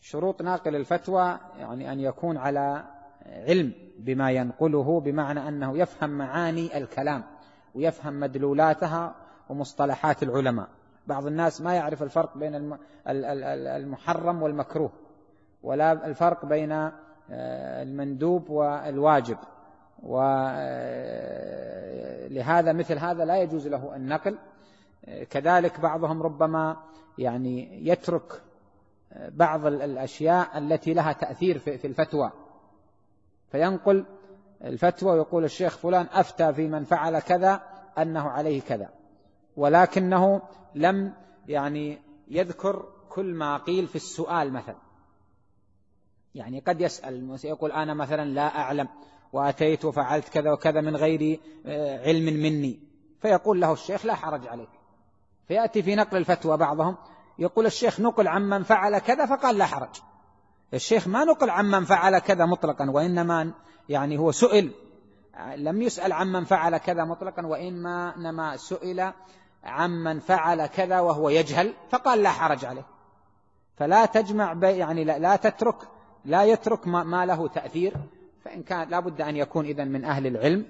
[0.00, 2.84] شروط ناقل الفتوى يعني أن يكون على
[3.26, 7.24] علم بما ينقله بمعنى أنه يفهم معاني الكلام
[7.74, 9.14] ويفهم مدلولاتها
[9.48, 10.68] ومصطلحات العلماء.
[11.06, 14.92] بعض الناس ما يعرف الفرق بين المحرم والمكروه.
[15.62, 19.36] ولا الفرق بين آه، المندوب والواجب.
[20.02, 20.72] ولهذا
[22.72, 24.38] مثل هذا لا يجوز له النقل.
[25.30, 26.76] كذلك بعضهم ربما
[27.18, 28.42] يعني يترك
[29.28, 32.32] بعض الأشياء التي لها تأثير في الفتوى.
[33.50, 34.04] فينقل
[34.64, 37.62] الفتوى ويقول الشيخ فلان أفتى في من فعل كذا
[37.98, 38.88] أنه عليه كذا.
[39.56, 40.42] ولكنه
[40.74, 41.12] لم
[41.48, 41.98] يعني
[42.28, 44.89] يذكر كل ما قيل في السؤال مثلا.
[46.34, 48.88] يعني قد يسأل يقول أنا مثلا لا أعلم
[49.32, 52.80] وأتيت وفعلت كذا وكذا من غير آه، علم مني.
[53.20, 54.68] فيقول له الشيخ لا حرج عليك.
[55.48, 56.96] فيأتي في نقل الفتوى بعضهم
[57.38, 60.00] يقول الشيخ نقل عمن فعل كذا فقال لا حرج.
[60.74, 63.52] الشيخ ما نقل عمن فعل كذا مطلقا وإنما
[63.88, 64.72] يعني هو سئل.
[65.56, 69.12] لم يسأل عمن فعل كذا مطلقا وإنما إنما سئل
[69.64, 72.86] عمن فعل كذا وهو يجهل فقال لا حرج عليه.
[73.76, 75.76] فلا تجمع يعني لا, لا تترك
[76.24, 77.94] لا يترك ما, له تأثير
[78.44, 80.64] فإن كان لا بد أن يكون إذن من أهل العلم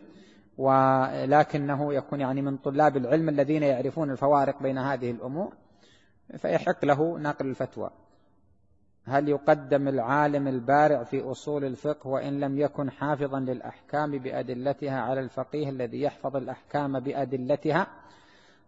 [0.58, 5.52] ولكنه يكون يعني من طلاب العلم الذين يعرفون الفوارق بين هذه الأمور
[6.38, 7.90] فيحق له نقل الفتوى.
[9.04, 15.68] هل يقدم العالم البارع في أصول الفقه وإن لم يكن حافظا للأحكام بأدلتها على الفقيه
[15.70, 17.86] الذي يحفظ الأحكام بأدلتها؟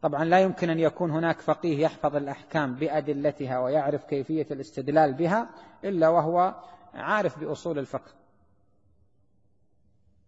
[0.03, 5.49] طبعا لا يمكن أن يكون هناك فقيه يحفظ الأحكام بأدلتها ويعرف كيفية الاستدلال بها
[5.85, 6.55] إلا وهو
[6.95, 8.11] عارف بأصول الفقه.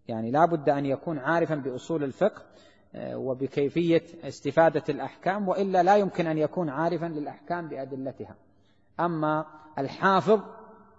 [0.09, 2.43] يعني لا بد أن يكون عارفا بأصول الفقه
[2.95, 8.37] آه، وبكيفية استفادة الأحكام وإلا لا يمكن أن يكون عارفا للأحكام بأدلتها.
[9.01, 9.47] أما
[9.79, 10.41] الحافظ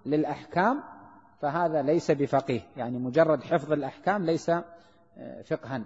[0.05, 0.83] للأحكام
[1.41, 5.83] فهذا ليس بفقيه يعني مجرد حفظ الأحكام ليس آه، فقها.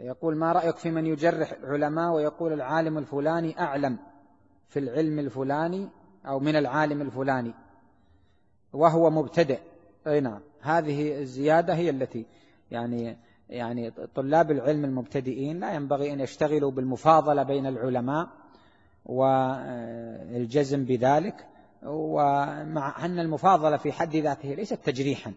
[0.00, 3.98] يقول ما رأيك في من يجرح العلماء ويقول العالم الفلاني أعلم
[4.68, 5.88] في العلم الفلاني
[6.26, 7.54] أو من العالم الفلاني؟
[8.72, 9.58] وهو مبتدئ.
[10.06, 10.40] أي نعم.
[10.60, 12.26] هذه الزيادة هي التي
[12.70, 13.16] يعني
[13.48, 18.28] يعني طلاب العلم المبتدئين لا ينبغي أن يشتغلوا بالمفاضلة بين العلماء
[19.06, 21.46] والجزم بذلك.
[21.82, 25.32] ومع أن المفاضلة في حد ذاته ليست تجريحا.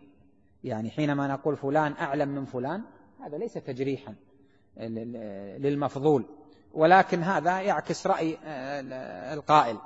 [0.63, 2.83] يعني حينما نقول فلان أعلم من فلان
[3.25, 4.15] هذا ليس تجريحا.
[5.59, 6.25] للمفضول.
[6.73, 8.37] ولكن هذا يعكس رأي
[9.33, 9.77] القائل.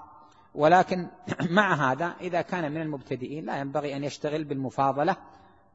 [0.56, 1.08] ولكن
[1.50, 5.16] مع هذا إذا كان من المبتدئين لا ينبغي أن يشتغل بالمفاضلة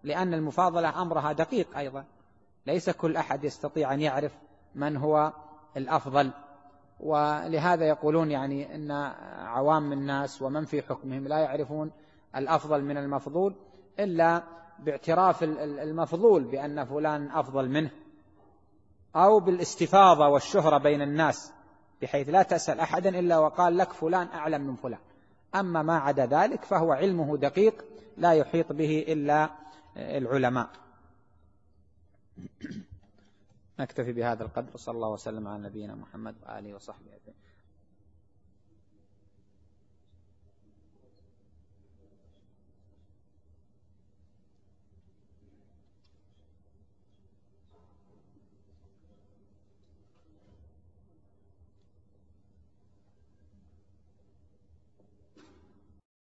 [0.03, 2.05] لأن المفاضلة أمرها دقيق أيضا.
[2.67, 4.33] ليس كل أحد يستطيع أن يعرف
[4.75, 5.33] من هو
[5.77, 6.31] الأفضل.
[7.01, 8.91] ولهذا يقولون يعني أن
[9.39, 11.91] عوام الناس ومن في حكمهم لا يعرفون
[12.37, 13.55] الأفضل من المفضول
[13.99, 14.43] إلا
[14.79, 17.91] باعتراف المفضول بأن فلان أفضل منه.
[19.17, 21.53] أو بالاستفاضة والشهرة بين الناس
[22.03, 25.01] بحيث لا تسأل أحدا إلا وقال لك فلان أعلم من فلان.
[25.55, 27.84] أما ما عدا ذلك فهو علمه دقيق
[28.17, 29.51] لا يحيط به إلا
[29.97, 30.71] العلماء.
[33.80, 37.46] نكتفي بهذا القدر صلى الله وسلم على نبينا محمد وآله وصحبه أجمعين.